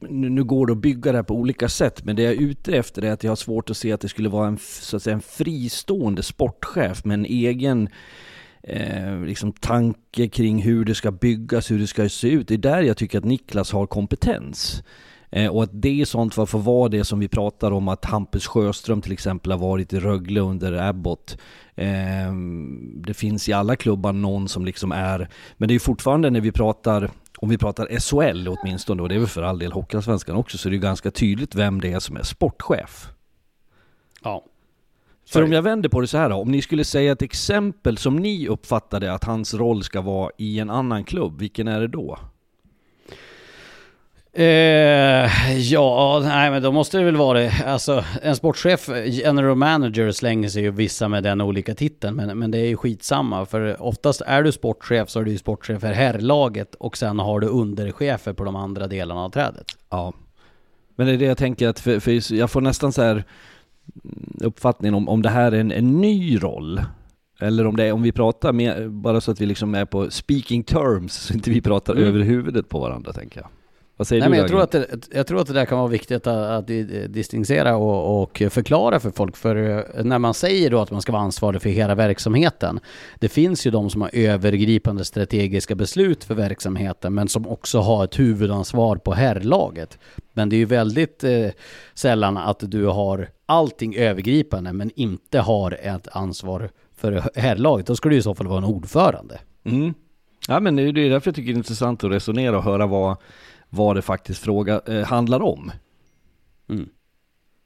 nu, 0.09 0.29
nu 0.29 0.43
går 0.43 0.67
det 0.67 0.73
att 0.73 0.77
bygga 0.77 1.11
det 1.11 1.17
här 1.17 1.23
på 1.23 1.35
olika 1.35 1.69
sätt, 1.69 2.05
men 2.05 2.15
det 2.15 2.21
jag 2.21 2.33
är 2.33 2.41
ute 2.41 2.77
efter 2.77 3.01
är 3.01 3.11
att 3.11 3.23
jag 3.23 3.31
har 3.31 3.35
svårt 3.35 3.69
att 3.69 3.77
se 3.77 3.91
att 3.91 4.01
det 4.01 4.09
skulle 4.09 4.29
vara 4.29 4.47
en, 4.47 4.57
så 4.57 4.97
att 4.97 5.03
säga, 5.03 5.13
en 5.13 5.21
fristående 5.21 6.23
sportchef 6.23 7.05
med 7.05 7.13
en 7.13 7.25
egen 7.25 7.89
eh, 8.63 9.21
liksom 9.25 9.51
tanke 9.51 10.27
kring 10.27 10.61
hur 10.61 10.85
det 10.85 10.95
ska 10.95 11.11
byggas, 11.11 11.71
hur 11.71 11.79
det 11.79 11.87
ska 11.87 12.09
se 12.09 12.29
ut. 12.29 12.47
Det 12.47 12.53
är 12.53 12.57
där 12.57 12.81
jag 12.81 12.97
tycker 12.97 13.17
att 13.17 13.25
Niklas 13.25 13.71
har 13.71 13.87
kompetens. 13.87 14.83
Eh, 15.31 15.51
och 15.51 15.63
att 15.63 15.69
det 15.73 15.89
i 15.89 16.05
sånt 16.05 16.33
fall 16.33 16.47
får 16.47 16.59
vara 16.59 16.89
det 16.89 17.03
som 17.03 17.19
vi 17.19 17.27
pratar 17.27 17.71
om 17.71 17.87
att 17.87 18.05
Hampus 18.05 18.47
Sjöström 18.47 19.01
till 19.01 19.11
exempel 19.11 19.51
har 19.51 19.59
varit 19.59 19.93
i 19.93 19.99
Rögle 19.99 20.39
under 20.39 20.73
Abbott. 20.73 21.37
Eh, 21.75 22.33
det 22.95 23.13
finns 23.13 23.49
i 23.49 23.53
alla 23.53 23.75
klubbar 23.75 24.13
någon 24.13 24.47
som 24.47 24.65
liksom 24.65 24.91
är, 24.91 25.29
men 25.57 25.69
det 25.69 25.75
är 25.75 25.79
fortfarande 25.79 26.29
när 26.29 26.41
vi 26.41 26.51
pratar 26.51 27.09
om 27.37 27.49
vi 27.49 27.57
pratar 27.57 27.99
SHL 27.99 28.47
åtminstone, 28.47 29.01
och 29.01 29.09
det 29.09 29.15
är 29.15 29.19
väl 29.19 29.27
för 29.27 29.43
all 29.43 29.59
del 29.59 29.71
Hockeyallsvenskan 29.71 30.35
också, 30.35 30.57
så 30.57 30.67
är 30.67 30.69
det 30.69 30.75
ju 30.75 30.81
ganska 30.81 31.11
tydligt 31.11 31.55
vem 31.55 31.81
det 31.81 31.91
är 31.91 31.99
som 31.99 32.17
är 32.17 32.23
sportchef. 32.23 33.09
Ja. 34.23 34.45
För 35.29 35.43
om 35.43 35.51
jag 35.51 35.61
vänder 35.61 35.89
på 35.89 36.01
det 36.01 36.07
så 36.07 36.17
här 36.17 36.29
då, 36.29 36.35
om 36.35 36.51
ni 36.51 36.61
skulle 36.61 36.83
säga 36.83 37.11
ett 37.11 37.21
exempel 37.21 37.97
som 37.97 38.15
ni 38.15 38.47
uppfattade 38.47 39.13
att 39.13 39.23
hans 39.23 39.53
roll 39.53 39.83
ska 39.83 40.01
vara 40.01 40.31
i 40.37 40.59
en 40.59 40.69
annan 40.69 41.03
klubb, 41.03 41.39
vilken 41.39 41.67
är 41.67 41.81
det 41.81 41.87
då? 41.87 42.19
Eh, 44.33 45.57
ja, 45.57 46.21
nej 46.23 46.51
men 46.51 46.61
då 46.61 46.71
måste 46.71 46.97
det 46.97 47.03
väl 47.03 47.15
vara 47.15 47.39
det. 47.39 47.53
Alltså 47.65 48.03
en 48.21 48.35
sportchef, 48.35 48.89
general 49.05 49.55
manager 49.55 50.11
slänger 50.11 50.49
sig 50.49 50.63
ju 50.63 50.71
vissa 50.71 51.07
med 51.07 51.23
den 51.23 51.41
olika 51.41 51.75
titeln. 51.75 52.15
Men, 52.15 52.39
men 52.39 52.51
det 52.51 52.57
är 52.57 52.67
ju 52.67 52.77
skitsamma. 52.77 53.45
För 53.45 53.81
oftast 53.81 54.21
är 54.21 54.43
du 54.43 54.51
sportchef 54.51 55.09
så 55.09 55.19
är 55.19 55.23
du 55.23 55.31
ju 55.31 55.37
sportchef 55.37 55.81
för 55.81 55.93
herrlaget 55.93 56.75
och 56.75 56.97
sen 56.97 57.19
har 57.19 57.39
du 57.39 57.47
underchefer 57.47 58.33
på 58.33 58.43
de 58.43 58.55
andra 58.55 58.87
delarna 58.87 59.21
av 59.21 59.29
trädet. 59.29 59.65
Ja. 59.89 60.13
Men 60.95 61.07
det 61.07 61.13
är 61.13 61.17
det 61.17 61.25
jag 61.25 61.37
tänker 61.37 61.67
att, 61.67 61.79
för, 61.79 61.99
för 61.99 62.33
jag 62.33 62.51
får 62.51 62.61
nästan 62.61 62.93
så 62.93 63.01
här 63.01 63.11
mm, 63.11 63.25
uppfattningen 64.43 64.95
om, 64.95 65.09
om 65.09 65.21
det 65.21 65.29
här 65.29 65.51
är 65.51 65.59
en, 65.59 65.71
en 65.71 66.01
ny 66.01 66.37
roll. 66.43 66.81
Eller 67.39 67.67
om 67.67 67.75
det 67.77 67.83
är, 67.83 67.91
om 67.91 68.01
vi 68.01 68.11
pratar 68.11 68.53
med, 68.53 68.91
bara 68.91 69.21
så 69.21 69.31
att 69.31 69.41
vi 69.41 69.45
liksom 69.45 69.75
är 69.75 69.85
på 69.85 70.09
speaking 70.11 70.63
terms, 70.63 71.13
så 71.13 71.33
inte 71.33 71.49
vi 71.49 71.61
pratar 71.61 71.93
Mm. 71.93 72.05
över 72.07 72.19
huvudet 72.19 72.69
på 72.69 72.79
varandra 72.79 73.13
tänker 73.13 73.39
jag. 73.39 73.49
Vad 74.01 74.07
säger 74.07 74.19
Nej, 74.19 74.27
du 74.27 74.31
men 74.31 74.39
jag, 74.39 74.49
tror 74.49 74.61
att 74.61 74.71
det, 74.71 75.15
jag 75.17 75.27
tror 75.27 75.41
att 75.41 75.47
det 75.47 75.53
där 75.53 75.65
kan 75.65 75.77
vara 75.77 75.87
viktigt 75.87 76.27
att, 76.27 76.49
att 76.49 76.67
di- 76.67 77.07
distinktiera 77.07 77.75
och, 77.75 78.21
och 78.21 78.43
förklara 78.49 78.99
för 78.99 79.11
folk. 79.11 79.37
För 79.37 79.55
eh, 79.55 80.03
när 80.03 80.19
man 80.19 80.33
säger 80.33 80.69
då 80.69 80.79
att 80.79 80.91
man 80.91 81.01
ska 81.01 81.11
vara 81.11 81.21
ansvarig 81.21 81.61
för 81.61 81.69
hela 81.69 81.95
verksamheten. 81.95 82.79
Det 83.19 83.29
finns 83.29 83.67
ju 83.67 83.71
de 83.71 83.89
som 83.89 84.01
har 84.01 84.09
övergripande 84.13 85.05
strategiska 85.05 85.75
beslut 85.75 86.23
för 86.23 86.35
verksamheten 86.35 87.13
men 87.13 87.27
som 87.27 87.47
också 87.47 87.79
har 87.79 88.03
ett 88.03 88.19
huvudansvar 88.19 88.95
på 88.95 89.13
herrlaget. 89.13 89.99
Men 90.33 90.49
det 90.49 90.55
är 90.55 90.57
ju 90.57 90.65
väldigt 90.65 91.23
eh, 91.23 91.47
sällan 91.93 92.37
att 92.37 92.59
du 92.71 92.85
har 92.85 93.29
allting 93.45 93.95
övergripande 93.95 94.73
men 94.73 94.91
inte 94.95 95.39
har 95.39 95.77
ett 95.81 96.07
ansvar 96.11 96.69
för 96.97 97.23
herrlaget. 97.35 97.87
Då 97.87 97.95
skulle 97.95 98.15
det 98.15 98.19
i 98.19 98.23
så 98.23 98.35
fall 98.35 98.47
vara 98.47 98.57
en 98.57 98.65
ordförande. 98.65 99.39
Mm. 99.63 99.93
Ja 100.47 100.59
men 100.59 100.75
det 100.75 100.83
är 100.83 101.09
därför 101.09 101.27
jag 101.27 101.35
tycker 101.35 101.47
det 101.47 101.55
är 101.55 101.57
intressant 101.57 102.03
att 102.03 102.11
resonera 102.11 102.57
och 102.57 102.63
höra 102.63 102.87
vad, 102.87 103.17
vad 103.73 103.95
det 103.95 104.01
faktiskt 104.01 104.43
fråga, 104.43 104.81
eh, 104.87 105.03
handlar 105.03 105.41
om. 105.41 105.71
Mm. 106.69 106.89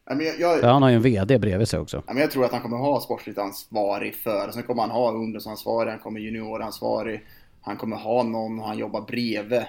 Jag, 0.10 0.40
jag, 0.40 0.64
han 0.64 0.82
har 0.82 0.90
ju 0.90 0.96
en 0.96 1.02
VD 1.02 1.40
bredvid 1.40 1.68
sig 1.68 1.80
också. 1.80 2.04
Ja, 2.08 2.14
men 2.14 2.22
jag 2.22 2.32
tror 2.32 2.46
att 2.46 2.52
han 2.52 2.62
kommer 2.62 2.78
ha 2.78 3.02
sportsligt 3.02 3.38
ansvarig 3.38 4.16
för, 4.16 4.52
sen 4.52 4.64
kommer 4.64 4.82
han 4.82 4.92
ha 4.92 5.12
ungdomsansvarig, 5.12 5.90
han 5.90 6.00
kommer 6.00 6.20
junioransvarig, 6.20 7.26
han 7.62 7.78
kommer 7.78 7.98
ha 7.98 8.24
någon 8.24 8.60
han 8.60 8.78
jobbar 8.78 9.02
bredvid. 9.02 9.66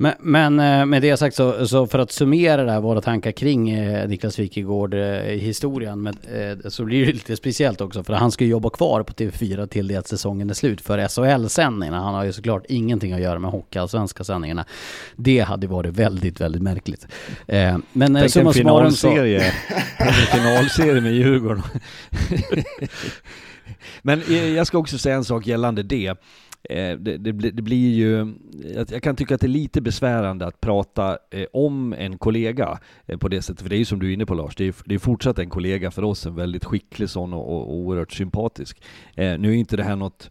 Men, 0.00 0.14
men 0.20 0.60
eh, 0.60 0.86
med 0.86 1.02
det 1.02 1.16
sagt 1.16 1.36
så, 1.36 1.66
så 1.66 1.86
för 1.86 1.98
att 1.98 2.12
summera 2.12 2.64
där 2.64 2.80
våra 2.80 3.00
tankar 3.00 3.32
kring 3.32 3.70
eh, 3.70 4.08
Niklas 4.08 4.38
Wikegård 4.38 4.94
eh, 4.94 5.00
historien 5.20 6.02
med, 6.02 6.16
eh, 6.34 6.70
så 6.70 6.84
blir 6.84 7.06
det 7.06 7.12
lite 7.12 7.36
speciellt 7.36 7.80
också 7.80 8.04
för 8.04 8.12
han 8.12 8.32
ska 8.32 8.44
ju 8.44 8.50
jobba 8.50 8.70
kvar 8.70 9.02
på 9.02 9.12
TV4 9.12 9.66
till 9.66 9.88
det 9.88 9.96
att 9.96 10.08
säsongen 10.08 10.50
är 10.50 10.54
slut 10.54 10.80
för 10.80 11.08
SHL-sändningarna. 11.08 12.00
Han 12.00 12.14
har 12.14 12.24
ju 12.24 12.32
såklart 12.32 12.64
ingenting 12.68 13.12
att 13.12 13.20
göra 13.20 13.38
med 13.38 13.50
hockeyallsvenska 13.50 14.24
sändningarna. 14.24 14.64
Det 15.16 15.40
hade 15.40 15.66
varit 15.66 15.94
väldigt, 15.94 16.40
väldigt 16.40 16.62
märkligt. 16.62 17.06
Eh, 17.46 17.78
men 17.92 18.16
eh, 18.16 18.20
Tänk 18.20 18.24
en 18.24 18.30
summa 18.30 18.52
så... 18.52 18.58
finalserie, 18.58 19.52
en 19.98 20.12
finalserie 20.12 21.00
med 21.00 21.12
Djurgården. 21.12 21.62
Men 24.02 24.22
eh, 24.22 24.48
jag 24.48 24.66
ska 24.66 24.78
också 24.78 24.98
säga 24.98 25.14
en 25.14 25.24
sak 25.24 25.46
gällande 25.46 25.82
det. 25.82 26.14
Eh, 26.62 26.98
det, 26.98 27.16
det, 27.16 27.32
blir- 27.32 27.52
det 27.52 27.62
blir 27.62 27.94
ju, 27.94 28.34
jag 28.90 29.02
kan 29.02 29.16
tycka 29.16 29.34
att 29.34 29.40
det 29.40 29.46
är 29.46 29.48
lite 29.48 29.80
besvärande 29.80 30.46
att 30.46 30.60
prata 30.60 31.18
eh, 31.30 31.46
om 31.52 31.92
en 31.98 32.18
kollega 32.18 32.78
eh, 33.06 33.18
på 33.18 33.28
det 33.28 33.42
sättet, 33.42 33.62
för 33.62 33.68
det 33.68 33.76
är 33.76 33.78
ju 33.78 33.84
som 33.84 33.98
du 33.98 34.08
är 34.08 34.12
inne 34.14 34.26
på 34.26 34.34
Lars, 34.34 34.56
det 34.56 34.64
är, 34.68 34.74
det 34.84 34.94
är 34.94 34.98
fortsatt 34.98 35.38
en 35.38 35.50
kollega 35.50 35.90
för 35.90 36.04
oss, 36.04 36.26
en 36.26 36.34
väldigt 36.34 36.64
skicklig 36.64 37.10
sån 37.10 37.32
och, 37.34 37.48
och, 37.52 37.68
och 37.68 37.74
oerhört 37.76 38.12
sympatisk. 38.12 38.82
Nu 39.16 39.50
är 39.50 39.52
inte 39.52 39.76
det 39.76 39.84
här 39.84 39.96
något 39.96 40.30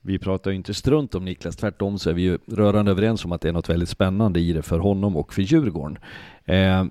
vi 0.00 0.18
pratar 0.18 0.50
ju 0.50 0.56
inte 0.56 0.74
strunt 0.74 1.14
om 1.14 1.24
Niklas, 1.24 1.56
tvärtom 1.56 1.98
så 1.98 2.10
är 2.10 2.14
vi 2.14 2.22
ju 2.22 2.38
rörande 2.46 2.90
överens 2.90 3.24
om 3.24 3.32
att 3.32 3.40
det 3.40 3.48
är 3.48 3.52
något 3.52 3.68
väldigt 3.68 3.88
spännande 3.88 4.40
i 4.40 4.52
det 4.52 4.62
för 4.62 4.78
honom 4.78 5.16
och 5.16 5.34
för 5.34 5.42
Djurgården. 5.42 5.98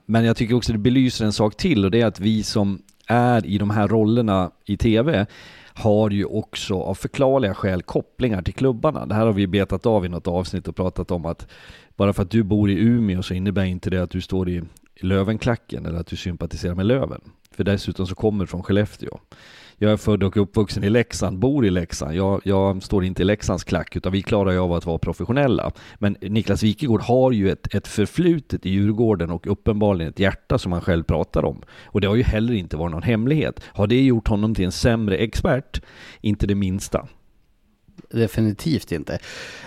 Men 0.06 0.26
jag 0.26 0.38
tycker 0.38 0.56
också 0.56 0.72
det 0.72 0.78
belyser 0.80 1.26
en 1.26 1.34
sak 1.34 1.58
till 1.58 1.86
och 1.86 1.92
det 1.92 2.02
är 2.02 2.06
att 2.06 2.20
vi 2.20 2.44
som 2.44 2.82
är 3.08 3.46
i 3.46 3.58
de 3.58 3.70
här 3.70 3.88
rollerna 3.88 4.52
i 4.66 4.78
TV 4.78 5.26
har 5.76 6.10
ju 6.10 6.26
också 6.26 6.82
av 6.82 6.96
förklarliga 6.96 7.54
skäl 7.54 7.82
kopplingar 7.82 8.42
till 8.42 8.54
klubbarna. 8.54 9.06
Det 9.06 9.16
här 9.16 9.26
har 9.26 9.34
vi 9.34 9.48
betat 9.48 9.86
av 9.86 10.06
i 10.06 10.10
något 10.10 10.28
avsnitt 10.28 10.68
och 10.68 10.76
pratat 10.76 11.12
om 11.12 11.26
att 11.26 11.48
bara 11.96 12.14
för 12.14 12.24
att 12.24 12.32
du 12.32 12.44
bor 12.44 12.70
i 12.70 12.74
Umeå 12.74 13.24
så 13.24 13.34
innebär 13.34 13.64
inte 13.64 13.90
det 13.90 14.04
att 14.04 14.10
du 14.10 14.22
står 14.22 14.50
i 14.50 14.62
Lövenklacken 15.00 15.86
eller 15.86 16.00
att 16.00 16.08
du 16.08 16.16
sympatiserar 16.16 16.76
med 16.76 16.86
Löven. 16.86 17.22
För 17.52 17.64
dessutom 17.64 18.08
så 18.08 18.16
kommer 18.16 18.44
du 18.44 18.48
från 18.48 18.64
Skellefteå. 18.64 19.20
Jag 19.78 19.92
är 19.92 19.98
född 19.98 20.24
och 20.24 20.38
uppvuxen 20.38 20.84
i 20.84 20.90
Leksand, 20.90 21.40
bor 21.40 21.66
i 21.66 21.70
Leksand. 21.70 22.16
Jag, 22.16 22.42
jag 22.44 22.84
står 22.84 23.04
inte 23.04 23.22
i 23.22 23.26
Leksands 23.26 23.64
klack, 23.64 23.96
utan 23.96 24.12
vi 24.12 24.22
klarar 24.22 24.52
ju 24.52 24.60
av 24.60 24.74
att 24.74 24.86
vara 24.86 24.98
professionella. 24.98 25.72
Men 25.96 26.18
Niklas 26.22 26.64
Wikegård 26.64 27.02
har 27.02 27.32
ju 27.32 27.52
ett, 27.52 27.76
ett 27.76 27.88
förflutet 27.88 28.66
i 28.66 28.70
Djurgården 28.70 29.32
och 29.32 29.48
uppenbarligen 29.48 30.10
ett 30.10 30.20
hjärta 30.20 30.58
som 30.58 30.72
han 30.72 30.82
själv 30.82 31.04
pratar 31.04 31.46
om. 31.46 31.62
Och 31.86 32.02
det 32.02 32.08
har 32.08 32.16
ju 32.16 32.24
heller 32.24 32.54
inte 32.54 32.78
varit 32.78 32.92
någon 32.92 33.04
hemlighet. 33.04 33.62
Har 33.66 33.88
det 33.88 34.02
gjort 34.02 34.28
honom 34.28 34.56
till 34.56 34.66
en 34.66 34.72
sämre 34.72 35.18
expert? 35.18 35.82
Inte 36.22 36.48
det 36.48 36.56
minsta. 36.56 37.08
Definitivt 38.10 38.92
inte. 38.92 39.20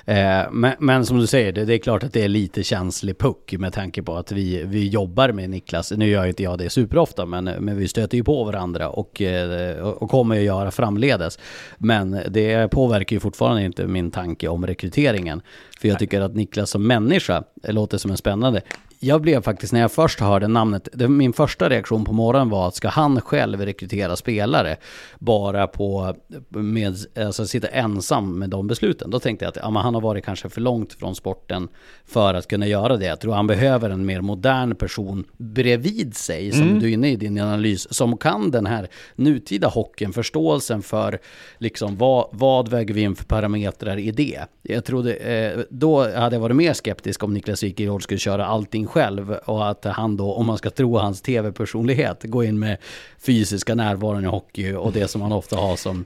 Eh, 0.04 0.50
men, 0.50 0.72
men 0.78 1.06
som 1.06 1.18
du 1.18 1.26
säger, 1.26 1.52
det, 1.52 1.64
det 1.64 1.74
är 1.74 1.78
klart 1.78 2.02
att 2.02 2.12
det 2.12 2.24
är 2.24 2.28
lite 2.28 2.62
känslig 2.62 3.18
puck 3.18 3.54
med 3.58 3.72
tanke 3.72 4.02
på 4.02 4.16
att 4.16 4.32
vi, 4.32 4.62
vi 4.64 4.88
jobbar 4.88 5.32
med 5.32 5.50
Niklas. 5.50 5.92
Nu 5.92 6.08
gör 6.08 6.26
inte 6.26 6.42
jag 6.42 6.58
det 6.58 6.70
superofta, 6.70 7.26
men, 7.26 7.44
men 7.44 7.76
vi 7.76 7.88
stöter 7.88 8.16
ju 8.16 8.24
på 8.24 8.44
varandra 8.44 8.88
och, 8.88 9.22
eh, 9.22 9.78
och 9.78 10.10
kommer 10.10 10.36
att 10.36 10.42
göra 10.42 10.70
framledes. 10.70 11.38
Men 11.78 12.20
det 12.28 12.68
påverkar 12.68 13.16
ju 13.16 13.20
fortfarande 13.20 13.64
inte 13.64 13.86
min 13.86 14.10
tanke 14.10 14.48
om 14.48 14.66
rekryteringen. 14.66 15.42
För 15.80 15.88
jag 15.88 15.98
tycker 15.98 16.20
att 16.20 16.34
Niklas 16.34 16.70
som 16.70 16.86
människa 16.86 17.44
låter 17.62 17.98
som 17.98 18.10
en 18.10 18.16
spännande. 18.16 18.62
Jag 19.00 19.22
blev 19.22 19.42
faktiskt, 19.42 19.72
när 19.72 19.80
jag 19.80 19.92
först 19.92 20.20
hörde 20.20 20.48
namnet, 20.48 20.88
det, 20.92 21.08
min 21.08 21.32
första 21.32 21.68
reaktion 21.68 22.04
på 22.04 22.12
morgonen 22.12 22.48
var 22.48 22.68
att 22.68 22.74
ska 22.74 22.88
han 22.88 23.20
själv 23.20 23.60
rekrytera 23.60 24.16
spelare 24.16 24.76
bara 25.18 25.66
på, 25.66 26.14
med, 26.48 26.96
alltså 27.16 27.46
sitta 27.46 27.68
ensam 27.68 28.38
med 28.38 28.50
de 28.50 28.66
besluten. 28.66 29.10
Då 29.10 29.20
tänkte 29.20 29.44
jag 29.44 29.50
att 29.50 29.56
ja, 29.56 29.80
han 29.80 29.94
har 29.94 30.00
varit 30.00 30.24
kanske 30.24 30.48
för 30.48 30.60
långt 30.60 30.92
från 30.92 31.14
sporten 31.14 31.68
för 32.06 32.34
att 32.34 32.48
kunna 32.48 32.66
göra 32.66 32.96
det. 32.96 33.06
Jag 33.06 33.20
tror 33.20 33.34
han 33.34 33.46
behöver 33.46 33.90
en 33.90 34.06
mer 34.06 34.20
modern 34.20 34.74
person 34.74 35.24
bredvid 35.36 36.16
sig, 36.16 36.52
som 36.52 36.80
du 36.80 36.88
är 36.88 36.92
inne 36.92 37.10
i 37.10 37.16
din 37.16 37.40
analys, 37.40 37.94
som 37.94 38.16
kan 38.16 38.50
den 38.50 38.66
här 38.66 38.88
nutida 39.14 39.68
hockeyn, 39.68 40.12
förståelsen 40.12 40.82
för 40.82 41.18
liksom 41.58 41.96
vad, 41.96 42.28
vad 42.32 42.68
väger 42.68 42.94
vi 42.94 43.00
in 43.00 43.16
för 43.16 43.24
parametrar 43.24 43.96
i 43.96 44.10
det. 44.10 44.40
Jag 44.62 44.84
trodde, 44.84 45.14
eh, 45.14 45.60
då 45.70 46.02
hade 46.18 46.36
jag 46.36 46.40
varit 46.40 46.56
mer 46.56 46.72
skeptisk 46.72 47.22
om 47.24 47.34
Niklas 47.34 47.62
Wikegård 47.62 48.02
skulle 48.02 48.18
köra 48.18 48.46
allting 48.46 48.87
själv 48.88 49.32
och 49.32 49.70
att 49.70 49.84
han 49.84 50.16
då, 50.16 50.32
om 50.32 50.46
man 50.46 50.58
ska 50.58 50.70
tro 50.70 50.98
hans 50.98 51.20
tv-personlighet, 51.20 52.22
gå 52.22 52.44
in 52.44 52.58
med 52.58 52.76
fysiska 53.18 53.74
närvaron 53.74 54.24
i 54.24 54.26
hockey 54.26 54.74
och 54.74 54.92
det 54.92 55.08
som 55.08 55.22
han 55.22 55.32
ofta 55.32 55.56
har 55.56 55.76
som, 55.76 56.04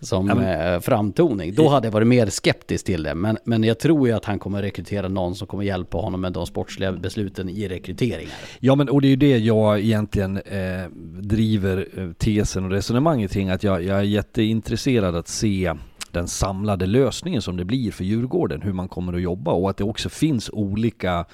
som 0.00 0.30
eh, 0.30 0.80
framtoning. 0.80 1.54
Då 1.54 1.68
hade 1.68 1.86
jag 1.86 1.92
varit 1.92 2.06
mer 2.06 2.26
skeptisk 2.26 2.84
till 2.84 3.02
det. 3.02 3.14
Men, 3.14 3.38
men 3.44 3.64
jag 3.64 3.78
tror 3.78 4.08
ju 4.08 4.14
att 4.14 4.24
han 4.24 4.38
kommer 4.38 4.62
rekrytera 4.62 5.08
någon 5.08 5.34
som 5.34 5.46
kommer 5.46 5.64
hjälpa 5.64 5.98
honom 5.98 6.20
med 6.20 6.32
de 6.32 6.46
sportsliga 6.46 6.92
besluten 6.92 7.48
i 7.48 7.68
rekryteringar. 7.68 8.34
Ja 8.60 8.74
men 8.74 8.88
och 8.88 9.00
det 9.00 9.06
är 9.06 9.10
ju 9.10 9.16
det 9.16 9.38
jag 9.38 9.80
egentligen 9.80 10.36
eh, 10.36 10.88
driver 11.20 11.88
eh, 11.96 12.12
tesen 12.12 12.64
och 12.64 12.70
resonemanget 12.70 13.32
kring 13.32 13.48
att 13.48 13.64
jag, 13.64 13.82
jag 13.82 13.98
är 13.98 14.02
jätteintresserad 14.02 15.16
att 15.16 15.28
se 15.28 15.74
den 16.12 16.28
samlade 16.28 16.86
lösningen 16.86 17.42
som 17.42 17.56
det 17.56 17.64
blir 17.64 17.92
för 17.92 18.04
Djurgården, 18.04 18.62
hur 18.62 18.72
man 18.72 18.88
kommer 18.88 19.12
att 19.12 19.22
jobba 19.22 19.52
och 19.52 19.70
att 19.70 19.76
det 19.76 19.84
också 19.84 20.08
finns 20.08 20.50
olika 20.52 21.24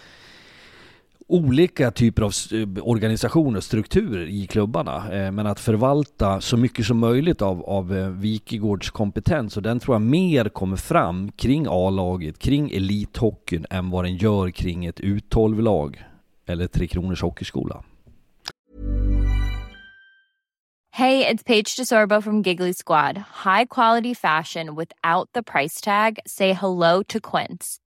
olika 1.29 1.91
typer 1.91 2.23
av 2.23 2.33
eh, 2.53 2.89
organisationer 2.89 3.57
och 3.57 3.65
strukturer 3.65 4.27
i 4.27 4.47
klubbarna. 4.47 5.13
Eh, 5.13 5.33
men 5.33 5.47
att 5.47 5.61
förvalta 5.61 6.41
så 6.41 6.57
mycket 6.57 6.87
som 6.87 6.99
möjligt 6.99 7.43
av, 7.43 7.63
av 7.65 7.97
eh, 7.97 8.09
Wikegårds 8.09 8.91
kompetens 8.91 9.57
och 9.57 9.63
den 9.63 9.81
tror 9.81 9.95
jag 9.95 10.03
mer 10.03 10.49
kommer 10.49 10.77
fram 10.77 11.33
kring 11.33 11.67
A-laget, 11.69 12.39
kring 12.39 12.71
elithockeyn 12.71 13.67
än 13.71 13.91
vad 13.91 14.05
den 14.05 14.17
gör 14.17 14.51
kring 14.51 14.85
ett 14.87 15.01
U12-lag 15.01 16.05
eller 16.47 16.67
Tre 16.67 16.87
Kronors 16.87 17.23
Hockeyskola. 17.23 17.85
Hej, 20.99 21.19
det 21.19 21.31
är 21.31 21.37
Paige 21.37 21.77
DeSorbo 21.79 22.23
från 22.23 22.43
Giggly 22.43 22.75
Squad. 22.87 23.17
High 23.45 23.67
quality 23.71 24.15
fashion 24.15 24.77
without 24.77 25.33
the 25.35 25.43
price 25.43 25.85
tag. 25.85 26.19
Say 26.27 26.53
hello 26.53 27.05
to 27.09 27.19
Quince. 27.21 27.86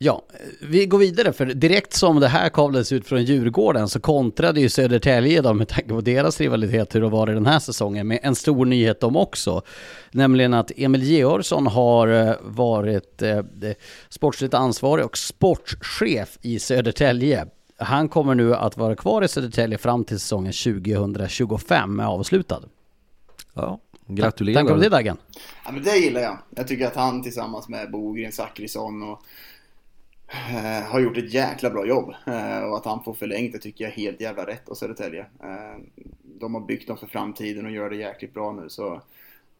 Ja, 0.00 0.22
vi 0.60 0.86
går 0.86 0.98
vidare 0.98 1.32
för 1.32 1.46
direkt 1.46 1.92
som 1.92 2.20
det 2.20 2.28
här 2.28 2.48
kablades 2.48 2.92
ut 2.92 3.06
från 3.06 3.24
Djurgården 3.24 3.88
så 3.88 4.00
kontrade 4.00 4.60
ju 4.60 4.68
Södertälje 4.68 5.42
då 5.42 5.54
med 5.54 5.68
tanke 5.68 5.88
på 5.88 6.00
deras 6.00 6.40
rivalitet 6.40 6.94
hur 6.94 7.00
det 7.00 7.08
var 7.08 7.30
i 7.30 7.34
den 7.34 7.46
här 7.46 7.58
säsongen 7.58 8.08
med 8.08 8.18
en 8.22 8.34
stor 8.34 8.64
nyhet 8.64 9.00
de 9.00 9.16
också. 9.16 9.62
Nämligen 10.10 10.54
att 10.54 10.70
Emil 10.76 11.02
Georgsson 11.02 11.66
har 11.66 12.08
eh, 12.08 12.34
varit 12.42 13.22
eh, 13.22 13.40
sportsligt 14.08 14.54
ansvarig 14.54 15.04
och 15.04 15.18
sportchef 15.18 16.38
i 16.42 16.58
Södertälje. 16.58 17.46
Han 17.76 18.08
kommer 18.08 18.34
nu 18.34 18.54
att 18.54 18.76
vara 18.76 18.96
kvar 18.96 19.22
i 19.22 19.28
Södertälje 19.28 19.78
fram 19.78 20.04
till 20.04 20.20
säsongen 20.20 20.52
2025 20.52 22.00
är 22.00 22.04
avslutad. 22.04 22.62
Ja, 23.54 23.80
gratulerar. 24.06 24.54
Tankar 24.54 24.74
om 24.74 24.80
det 24.80 24.88
Dagen? 24.88 25.16
Ja 25.64 25.72
men 25.72 25.82
det 25.82 25.96
gillar 25.96 26.20
jag. 26.20 26.38
Jag 26.56 26.68
tycker 26.68 26.86
att 26.86 26.96
han 26.96 27.22
tillsammans 27.22 27.68
med 27.68 27.90
Bogren, 27.90 28.32
Zachrisson 28.32 29.02
och 29.02 29.22
har 30.84 31.00
gjort 31.00 31.16
ett 31.16 31.34
jäkla 31.34 31.70
bra 31.70 31.86
jobb. 31.86 32.14
Eh, 32.26 32.58
och 32.58 32.76
att 32.76 32.84
han 32.84 33.04
får 33.04 33.14
förlängt 33.14 33.52
det 33.52 33.58
tycker 33.58 33.84
jag 33.84 33.92
är 33.92 33.96
helt 33.96 34.20
jävla 34.20 34.46
rätt 34.46 34.68
av 34.68 34.74
Södertälje. 34.74 35.20
Eh, 35.20 35.82
de 36.40 36.54
har 36.54 36.60
byggt 36.60 36.88
dem 36.88 36.96
för 36.96 37.06
framtiden 37.06 37.64
och 37.66 37.72
gör 37.72 37.90
det 37.90 37.96
jäkligt 37.96 38.34
bra 38.34 38.52
nu 38.52 38.68
så 38.68 39.02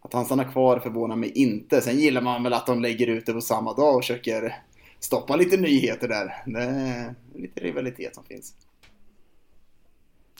att 0.00 0.12
han 0.12 0.24
stannar 0.24 0.52
kvar 0.52 0.78
förvånar 0.78 1.16
mig 1.16 1.30
inte. 1.34 1.80
Sen 1.80 1.98
gillar 1.98 2.20
man 2.20 2.42
väl 2.42 2.52
att 2.52 2.66
de 2.66 2.80
lägger 2.82 3.06
ut 3.06 3.26
det 3.26 3.32
på 3.32 3.40
samma 3.40 3.74
dag 3.74 3.96
och 3.96 4.02
försöker 4.02 4.56
stoppa 5.00 5.36
lite 5.36 5.56
nyheter 5.56 6.08
där. 6.08 6.42
Det 6.46 6.62
är 6.62 7.14
lite 7.34 7.60
rivalitet 7.60 8.14
som 8.14 8.24
finns. 8.24 8.54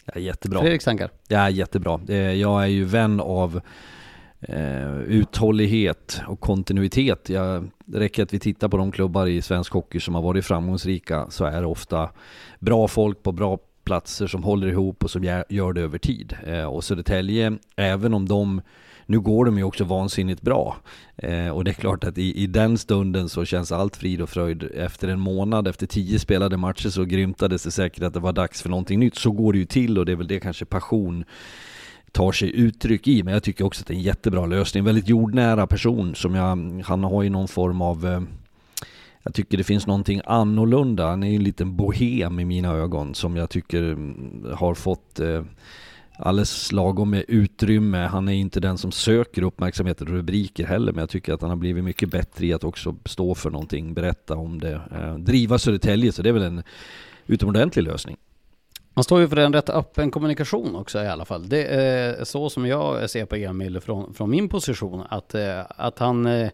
Ja, 0.05 0.21
jättebra. 0.21 0.61
Fredrik 0.61 0.83
Sankar? 0.83 1.11
Ja, 1.29 1.51
jättebra. 1.51 2.01
Eh, 2.09 2.17
Jag 2.17 2.63
är 2.63 2.67
ju 2.67 2.85
vän 2.85 3.21
av 3.21 3.61
eh, 4.41 4.99
uthållighet 4.99 6.21
och 6.27 6.41
kontinuitet. 6.41 7.29
Jag, 7.29 7.71
det 7.85 8.01
räcker 8.01 8.23
att 8.23 8.35
vi 8.35 8.39
tittar 8.39 8.69
på 8.69 8.77
de 8.77 8.93
klubbar 8.93 9.27
i 9.27 9.43
svensk 9.43 9.73
hockey 9.73 10.01
som 10.01 10.15
har 10.15 10.23
varit 10.23 10.45
framgångsrika 10.45 11.27
så 11.31 11.45
är 11.45 11.61
det 11.61 11.67
ofta 11.67 12.11
bra 12.59 12.89
folk 12.89 13.23
på 13.23 13.33
bra 13.33 13.59
platser 13.85 14.27
som 14.27 14.43
håller 14.45 14.69
ihop 14.69 15.05
och 15.05 15.11
som 15.11 15.25
gör- 15.25 15.73
det 15.73 15.81
över 15.81 15.99
tid. 15.99 16.37
Eh, 16.47 16.65
och 16.65 16.85
Södertälje, 16.85 17.59
även 17.77 18.15
om 18.15 18.29
de 18.29 18.61
nu 19.07 19.21
går 19.21 19.45
de 19.45 19.59
ju 19.59 19.65
också 19.65 19.85
vansinnigt 19.85 20.43
bra. 20.43 20.77
Eh, 21.17 21.49
och 21.49 21.65
det 21.65 21.71
är 21.71 21.75
klart 21.75 22.05
att 22.05 22.19
i, 22.19 22.43
i 22.43 22.47
den 22.47 22.79
stunden 22.79 23.29
så 23.29 23.45
känns 23.45 23.73
allt 23.73 23.97
frid 23.97 24.21
och 24.21 24.29
fröjd. 24.29 24.63
Efter 24.63 25.09
en 25.09 25.21
månad, 25.21 25.69
efter 25.69 25.87
tio 25.87 26.19
spelade 26.19 26.57
matcher 26.57 26.89
så 26.89 27.05
grymtades 27.05 27.63
det 27.63 27.71
säkert 27.71 28.03
att 28.03 28.15
det 28.15 28.21
var 28.21 28.33
dags 28.33 28.63
för 28.63 28.69
någonting 28.69 29.01
nytt. 29.01 29.17
Så 29.17 29.31
går 29.31 29.53
det 29.53 29.59
ju 29.59 29.65
till 29.65 29.99
och 29.99 30.07
det 30.07 30.13
är 30.13 30.17
väl 30.17 30.27
det 30.27 30.41
kanske 30.41 30.65
passion 30.65 31.25
tar 32.19 32.33
sig 32.33 32.57
uttryck 32.57 33.09
i. 33.09 33.23
Men 33.23 33.35
jag 33.35 33.43
tycker 33.43 33.65
också 33.65 33.83
att 33.83 33.87
det 33.87 33.95
är 33.95 33.97
en 33.97 34.03
jättebra 34.03 34.47
lösning. 34.47 34.85
Väldigt 34.85 35.09
jordnära 35.09 35.67
person 35.67 36.15
som 36.15 36.35
jag, 36.35 36.83
han 36.85 37.05
har 37.05 37.23
ju 37.23 37.31
någon 37.31 37.49
form 37.49 37.83
av 37.83 38.07
eh, 38.07 38.21
jag 39.23 39.35
tycker 39.35 39.59
det 39.59 39.65
finns 39.65 39.87
någonting 39.87 40.21
annorlunda. 40.25 41.07
Han 41.07 41.23
är 41.23 41.29
ju 41.29 41.37
en 41.37 41.45
liten 41.45 41.77
bohem 41.77 42.41
i 42.41 42.45
mina 42.45 42.73
ögon 42.75 43.15
som 43.15 43.37
jag 43.37 43.51
tycker 43.51 43.83
mm, 43.83 44.47
har 44.55 44.75
fått 44.75 45.21
eh, 45.21 45.43
alldeles 46.17 46.73
lagom 46.73 47.11
med 47.11 47.25
utrymme. 47.29 47.99
Han 47.99 48.29
är 48.29 48.33
inte 48.33 48.61
den 48.61 48.79
som 48.79 48.93
söker 48.93 49.43
uppmärksamhet 49.43 50.01
och 50.01 50.09
rubriker 50.09 50.67
heller, 50.67 50.93
men 50.93 51.01
jag 51.01 51.11
tycker 51.11 51.33
att 51.33 51.41
han 51.41 51.51
har 51.51 51.57
blivit 51.57 51.85
mycket 51.85 52.11
bättre 52.11 52.47
i 52.47 52.53
att 52.53 52.65
också 52.65 52.97
stå 53.05 53.35
för 53.35 53.51
någonting, 53.51 53.95
berätta 53.95 54.37
om 54.37 54.61
det, 54.61 54.81
eh, 54.93 55.15
driva 55.15 55.59
Södertälje, 55.59 56.13
så 56.13 56.23
det 56.23 56.29
är 56.29 56.33
väl 56.33 56.43
en 56.43 56.63
utomordentlig 57.27 57.83
lösning. 57.83 58.17
Man 58.99 59.05
står 59.05 59.21
ju 59.21 59.29
för 59.29 59.37
en 59.37 59.53
rätt 59.53 59.71
öppen 59.71 60.11
kommunikation 60.11 60.77
också 60.77 61.03
i 61.03 61.09
alla 61.09 61.25
fall. 61.25 61.49
Det 61.49 61.65
är 61.65 62.25
så 62.25 62.51
som 62.51 62.67
jag 62.67 63.11
ser 63.11 63.25
på 63.25 63.37
Emil 63.37 63.81
från, 63.81 64.15
från 64.15 64.31
min 64.31 64.49
position. 64.49 65.03
Att, 65.09 65.35
eh, 65.35 65.61
att 65.69 65.99
han, 65.99 66.27
eh, 66.27 66.51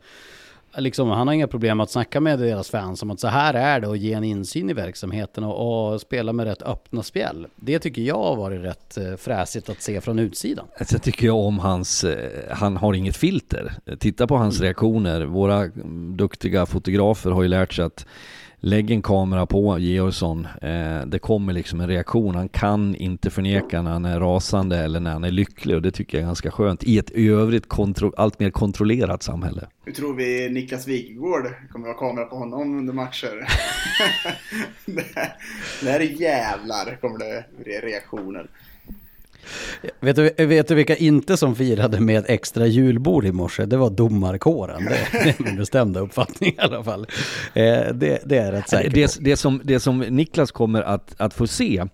liksom, 0.76 1.08
han 1.08 1.26
har 1.26 1.34
inga 1.34 1.46
problem 1.46 1.80
att 1.80 1.90
snacka 1.90 2.20
med 2.20 2.38
deras 2.38 2.70
fans 2.70 3.02
om 3.02 3.10
att 3.10 3.20
så 3.20 3.28
här 3.28 3.54
är 3.54 3.80
det 3.80 3.88
och 3.88 3.96
ge 3.96 4.12
en 4.12 4.24
insyn 4.24 4.70
i 4.70 4.72
verksamheten 4.72 5.44
och, 5.44 5.92
och 5.92 6.00
spela 6.00 6.32
med 6.32 6.46
rätt 6.46 6.62
öppna 6.62 7.02
spel. 7.02 7.46
Det 7.56 7.78
tycker 7.78 8.02
jag 8.02 8.22
har 8.22 8.36
varit 8.36 8.62
rätt 8.62 8.96
eh, 8.96 9.16
fräsigt 9.16 9.68
att 9.68 9.82
se 9.82 10.00
från 10.00 10.18
utsidan. 10.18 10.66
Sen 10.80 11.00
tycker 11.00 11.26
jag 11.26 11.36
om 11.36 11.58
hans, 11.58 12.04
han 12.50 12.76
har 12.76 12.94
inget 12.94 13.16
filter. 13.16 13.72
Titta 13.98 14.26
på 14.26 14.36
hans 14.36 14.60
reaktioner. 14.60 15.24
Våra 15.24 15.62
mm, 15.62 16.16
duktiga 16.16 16.66
fotografer 16.66 17.30
har 17.30 17.42
ju 17.42 17.48
lärt 17.48 17.72
sig 17.72 17.84
att 17.84 18.06
Lägg 18.66 18.90
en 18.90 19.02
kamera 19.02 19.46
på 19.46 19.78
Georgsson, 19.78 20.48
eh, 20.62 21.00
det 21.06 21.18
kommer 21.18 21.52
liksom 21.52 21.80
en 21.80 21.88
reaktion. 21.88 22.34
Han 22.34 22.48
kan 22.48 22.94
inte 22.94 23.30
förneka 23.30 23.82
när 23.82 23.90
han 23.90 24.04
är 24.04 24.20
rasande 24.20 24.78
eller 24.78 25.00
när 25.00 25.12
han 25.12 25.24
är 25.24 25.30
lycklig 25.30 25.76
och 25.76 25.82
det 25.82 25.90
tycker 25.90 26.18
jag 26.18 26.22
är 26.22 26.26
ganska 26.26 26.50
skönt 26.50 26.84
i 26.84 26.98
ett 26.98 27.10
i 27.10 27.28
övrigt 27.28 27.68
kontro- 27.68 28.12
allt 28.16 28.38
mer 28.38 28.50
kontrollerat 28.50 29.22
samhälle. 29.22 29.66
Hur 29.84 29.92
tror 29.92 30.14
vi 30.14 30.50
Niklas 30.50 30.88
Wikegård 30.88 31.46
kommer 31.72 31.88
ha 31.88 31.94
kamera 31.94 32.24
på 32.24 32.36
honom 32.36 32.78
under 32.78 32.92
matcher? 32.92 33.46
det, 34.86 35.04
det 35.82 35.90
här 35.90 36.00
är 36.00 36.20
jävlar 36.20 37.00
kommer 37.00 37.18
det 37.18 37.44
bli 37.64 37.72
reaktioner. 37.72 38.46
Vet 40.00 40.16
du, 40.16 40.46
vet 40.46 40.68
du 40.68 40.74
vilka 40.74 40.96
inte 40.96 41.36
som 41.36 41.56
firade 41.56 42.00
med 42.00 42.24
extra 42.28 42.66
julbord 42.66 43.24
i 43.24 43.32
morse? 43.32 43.64
Det 43.64 43.76
var 43.76 43.90
domarkåren. 43.90 44.84
Det, 44.84 45.08
det 45.12 45.18
är 45.18 45.34
min 45.44 45.56
bestämda 45.56 46.00
uppfattning 46.00 46.50
i 46.50 46.60
alla 46.60 46.84
fall. 46.84 47.06
Eh, 47.54 47.64
det, 47.94 48.22
det 48.24 48.38
är 48.38 48.44
jag 48.44 48.52
rätt 48.52 48.68
säker 48.68 48.90
det, 48.90 49.16
det, 49.20 49.36
som, 49.36 49.60
det 49.64 49.80
som 49.80 49.98
Niklas 49.98 50.52
kommer 50.52 50.82
att, 50.82 51.14
att 51.18 51.34
få 51.34 51.46
se, 51.46 51.84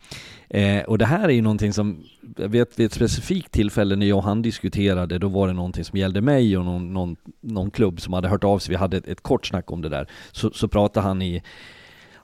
eh, 0.51 0.83
och 0.83 0.99
det 0.99 1.07
här 1.07 1.29
är 1.29 1.33
ju 1.33 1.43
någonting 1.43 1.73
som, 1.73 2.05
jag 2.37 2.49
vet 2.49 2.79
vid 2.79 2.87
ett 2.87 2.93
specifikt 2.93 3.53
tillfälle 3.53 3.97
när 3.97 4.07
jag 4.07 4.19
och 4.19 4.25
han 4.25 4.43
diskuterade, 4.43 5.19
då 5.19 5.29
var 5.29 5.47
det 5.47 5.53
någonting 5.53 5.85
som 5.85 5.99
gällde 5.99 6.21
mig 6.21 6.57
och 6.57 6.65
någon, 6.65 6.93
någon, 6.93 7.17
någon 7.41 7.71
klubb 7.71 8.01
som 8.01 8.13
hade 8.13 8.29
hört 8.29 8.45
av 8.45 8.59
sig, 8.59 8.71
vi 8.71 8.77
hade 8.77 8.97
ett, 8.97 9.09
ett 9.09 9.23
kort 9.23 9.47
snack 9.47 9.71
om 9.71 9.83
det 9.83 9.89
där, 9.89 10.07
så, 10.33 10.51
så 10.51 10.69
pratade 10.69 11.07
han 11.07 11.23
i 11.23 11.43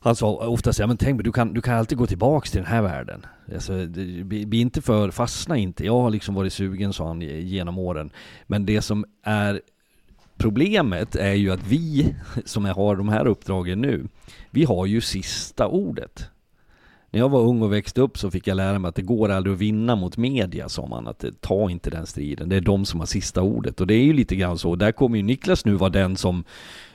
han 0.01 0.17
sa 0.17 0.27
ofta 0.29 0.73
så 0.73 0.87
men 0.87 0.97
tänk 0.97 1.25
du 1.25 1.33
kan, 1.33 1.55
du 1.55 1.63
kan 1.63 1.75
alltid 1.75 1.99
gå 1.99 2.07
tillbaks 2.07 2.51
till 2.51 2.61
den 2.61 2.71
här 2.71 2.83
världen. 2.83 3.27
Alltså, 3.55 3.87
det, 3.87 4.25
bli, 4.25 4.47
bli 4.47 4.61
inte 4.61 4.83
för, 4.83 5.11
fastna 5.11 5.57
inte. 5.57 5.87
Jag 5.87 6.01
har 6.01 6.11
liksom 6.11 6.35
varit 6.35 6.53
sugen, 6.53 6.93
sa 6.93 7.07
han, 7.07 7.21
genom 7.21 7.79
åren. 7.79 8.11
Men 8.47 8.67
det 8.67 8.83
som 8.83 9.05
är 9.23 9.61
problemet 10.37 11.17
är 11.17 11.33
ju 11.33 11.51
att 11.51 11.67
vi 11.67 12.15
som 12.45 12.65
har 12.65 12.97
de 12.97 13.09
här 13.09 13.27
uppdragen 13.27 13.81
nu, 13.81 14.09
vi 14.51 14.65
har 14.65 14.87
ju 14.87 15.01
sista 15.01 15.67
ordet. 15.67 16.31
När 17.17 17.21
jag 17.21 17.29
var 17.29 17.41
ung 17.41 17.63
och 17.63 17.73
växte 17.73 18.01
upp 18.01 18.19
så 18.19 18.31
fick 18.31 18.47
jag 18.47 18.57
lära 18.57 18.79
mig 18.79 18.89
att 18.89 18.95
det 18.95 19.03
går 19.03 19.29
aldrig 19.29 19.55
att 19.55 19.61
vinna 19.61 19.97
mot 19.97 20.17
media, 20.17 20.69
sa 20.69 20.87
man. 20.87 21.09
Att 21.09 21.25
ta 21.41 21.71
inte 21.71 21.91
den 21.91 22.07
striden, 22.07 22.49
det 22.49 22.57
är 22.57 22.61
de 22.61 22.85
som 22.85 23.01
har 23.01 23.07
sista 23.07 23.43
ordet. 23.43 23.81
Och 23.81 23.87
det 23.87 23.95
är 23.95 24.03
ju 24.03 24.13
lite 24.13 24.37
grann 24.37 24.59
så. 24.59 24.77
Där 24.77 24.93
kommer 24.93 25.17
ju 25.17 25.23
Niklas 25.23 25.65
nu 25.65 25.75
vara 25.75 25.91
den 25.91 26.17
som 26.17 26.45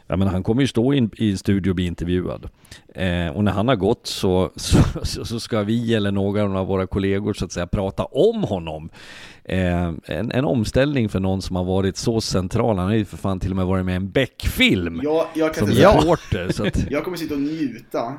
jag 0.08 0.20
menar, 0.20 0.32
han 0.32 0.44
kommer 0.44 0.62
ju 0.62 0.68
stå 0.68 0.94
i 0.94 0.98
en, 0.98 1.12
i 1.18 1.32
en 1.32 1.38
studio 1.38 1.70
och 1.72 1.76
bli 1.76 1.86
intervjuad. 1.86 2.50
Eh, 2.96 3.28
och 3.28 3.44
när 3.44 3.52
han 3.52 3.68
har 3.68 3.76
gått 3.76 4.08
så, 4.08 4.52
så, 4.56 5.26
så, 5.26 5.40
ska 5.40 5.64
vi 5.64 5.94
eller 5.94 6.12
några 6.12 6.60
av 6.60 6.68
våra 6.68 6.88
kollegor 6.88 7.34
så 7.34 7.46
att 7.46 7.52
säga 7.52 7.68
prata 7.68 8.06
om 8.06 8.44
honom. 8.44 8.90
Eh, 9.44 9.92
en, 10.06 10.32
en 10.32 10.46
omställning 10.46 11.10
för 11.10 11.20
någon 11.20 11.42
som 11.42 11.56
har 11.56 11.64
varit 11.64 11.98
så 11.98 12.22
central. 12.22 12.78
Han 12.78 12.88
har 12.88 12.96
ju 12.96 13.06
för 13.06 13.18
fan 13.18 13.40
till 13.40 13.50
och 13.50 13.56
med 13.58 13.66
varit 13.66 13.86
med 13.86 13.94
i 13.94 13.96
en 13.96 14.12
Beck-film. 14.12 15.02
Jag, 15.04 15.28
jag 15.34 15.54
kan 15.54 15.68
som 15.68 15.76
reporter. 15.76 16.50
Så 16.52 16.68
att, 16.68 16.78
Jag 16.92 17.04
kommer 17.04 17.18
sitta 17.18 17.34
och 17.34 17.42
njuta. 17.42 18.14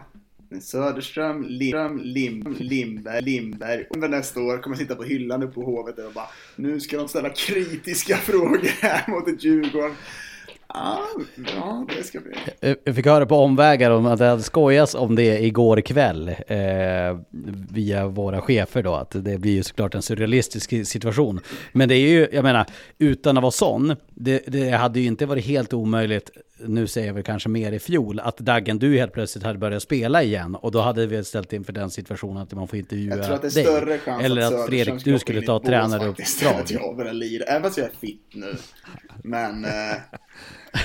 Söderström, 0.61 1.47
Lim, 1.49 1.99
Lim, 1.99 2.57
Limberg, 2.59 3.23
Limberg. 3.23 3.87
Under 3.91 4.09
nästa 4.09 4.41
år 4.41 4.62
kommer 4.62 4.77
jag 4.77 4.81
sitta 4.83 4.95
på 4.95 5.03
hyllan 5.03 5.43
uppe 5.43 5.55
på 5.55 5.62
Hovet 5.62 5.99
och 5.99 6.12
bara 6.12 6.29
Nu 6.57 6.81
ska 6.81 6.97
de 6.97 7.09
ställa 7.09 7.29
kritiska 7.29 8.17
frågor 8.23 8.83
här 8.83 9.11
mot 9.11 9.29
ett 9.29 9.45
Djurgården. 9.45 9.97
Ja, 10.75 11.01
ja, 11.55 11.87
det 11.97 12.03
ska 12.03 12.21
bli. 12.21 12.33
Eh, 12.61 12.77
jag 12.85 12.97
fick 12.97 13.07
höra 13.07 13.27
på 13.27 13.37
omvägar 13.37 13.91
om 13.91 14.07
att 14.07 14.19
det 14.19 14.27
hade 14.27 14.43
skojats 14.43 14.95
om 14.95 15.15
det 15.15 15.45
igår 15.45 15.81
kväll 15.81 16.29
eh, 16.29 16.57
via 17.73 18.07
våra 18.07 18.41
chefer 18.41 18.83
då, 18.83 18.95
att 18.95 19.11
det 19.11 19.38
blir 19.38 19.53
ju 19.53 19.62
såklart 19.62 19.95
en 19.95 20.03
surrealistisk 20.03 20.87
situation. 20.87 21.41
Men 21.73 21.88
det 21.88 21.95
är 21.95 22.09
ju, 22.09 22.29
jag 22.33 22.43
menar, 22.43 22.67
utan 22.99 23.37
att 23.37 23.43
vara 23.43 23.51
sån, 23.51 23.97
det, 24.11 24.43
det 24.47 24.71
hade 24.71 25.01
ju 25.01 25.07
inte 25.07 25.27
varit 25.27 25.45
helt 25.45 25.73
omöjligt 25.73 26.31
nu 26.66 26.87
säger 26.87 27.07
jag 27.07 27.14
väl 27.14 27.22
kanske 27.22 27.48
mer 27.48 27.72
i 27.72 27.79
fjol, 27.79 28.20
att 28.20 28.37
Daggen, 28.37 28.79
du 28.79 28.98
helt 28.98 29.12
plötsligt 29.12 29.44
hade 29.44 29.59
börjat 29.59 29.83
spela 29.83 30.22
igen 30.22 30.55
och 30.55 30.72
då 30.72 30.81
hade 30.81 31.07
vi 31.07 31.25
ställt 31.25 31.53
inför 31.53 31.72
den 31.72 31.90
situationen 31.90 32.42
att 32.42 32.53
man 32.53 32.68
får 32.68 32.79
intervjua 32.79 33.16
Jag 33.16 33.25
tror 33.25 33.35
att 33.35 33.42
det 33.42 33.48
är 33.48 33.55
dig. 33.55 33.64
större 33.64 33.98
chans 33.98 34.25
Eller 34.25 34.42
att 34.42 34.53
att 34.55 34.66
Fredrik, 34.66 35.05
du 35.05 35.18
skulle 35.18 35.38
in 35.40 35.46
ta 35.46 35.61
tränaruppdrag. 35.61 36.55
att 36.61 36.70
jag 36.70 36.96
börjar 36.96 37.12
lira, 37.12 37.44
även 37.44 37.62
fast 37.62 37.79
jag 37.79 37.87
är 37.87 37.92
fit 38.01 38.27
nu. 38.35 38.55
Men... 39.25 39.64
Eh, 39.64 39.70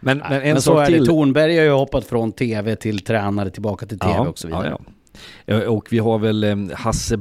Men, 0.00 0.18
men 0.18 0.32
en 0.32 0.52
men 0.52 0.62
så 0.62 0.78
är 0.78 0.90
det. 0.90 0.96
till. 0.96 1.06
Tornberg 1.06 1.56
har 1.56 1.64
ju 1.64 1.70
hoppat 1.70 2.04
från 2.04 2.32
tv 2.32 2.76
till 2.76 3.00
tränare 3.04 3.50
tillbaka 3.50 3.86
till 3.86 3.98
tv 3.98 4.18
och 4.18 4.38
så 4.38 4.46
vidare. 4.48 4.68
Ja, 4.70 4.80
ja. 5.46 5.54
Eh, 5.54 5.60
Och 5.68 5.88
vi 5.90 5.98
har 5.98 6.18
väl 6.18 6.44
eh, 6.44 6.56
Hasse 6.74 7.16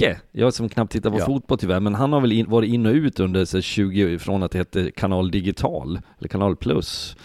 Backe, 0.00 0.20
jag 0.32 0.54
som 0.54 0.68
knappt 0.68 0.92
tittar 0.92 1.10
på 1.10 1.18
Ja. 1.18 1.26
fotboll 1.26 1.58
tyvärr, 1.58 1.80
men 1.80 1.94
han 1.94 2.12
har 2.12 2.20
väl 2.20 2.32
in, 2.32 2.50
varit 2.50 2.72
in 2.72 2.86
och 2.86 2.92
ut 2.92 3.20
under 3.20 3.44
så 3.44 3.60
20, 3.60 4.18
från 4.18 4.42
att 4.42 4.50
det 4.50 4.58
hette 4.58 4.90
Kanal 4.90 5.30
Digital, 5.30 6.00
eller 6.18 6.28
Kanal 6.28 6.56
Plus, 6.56 7.16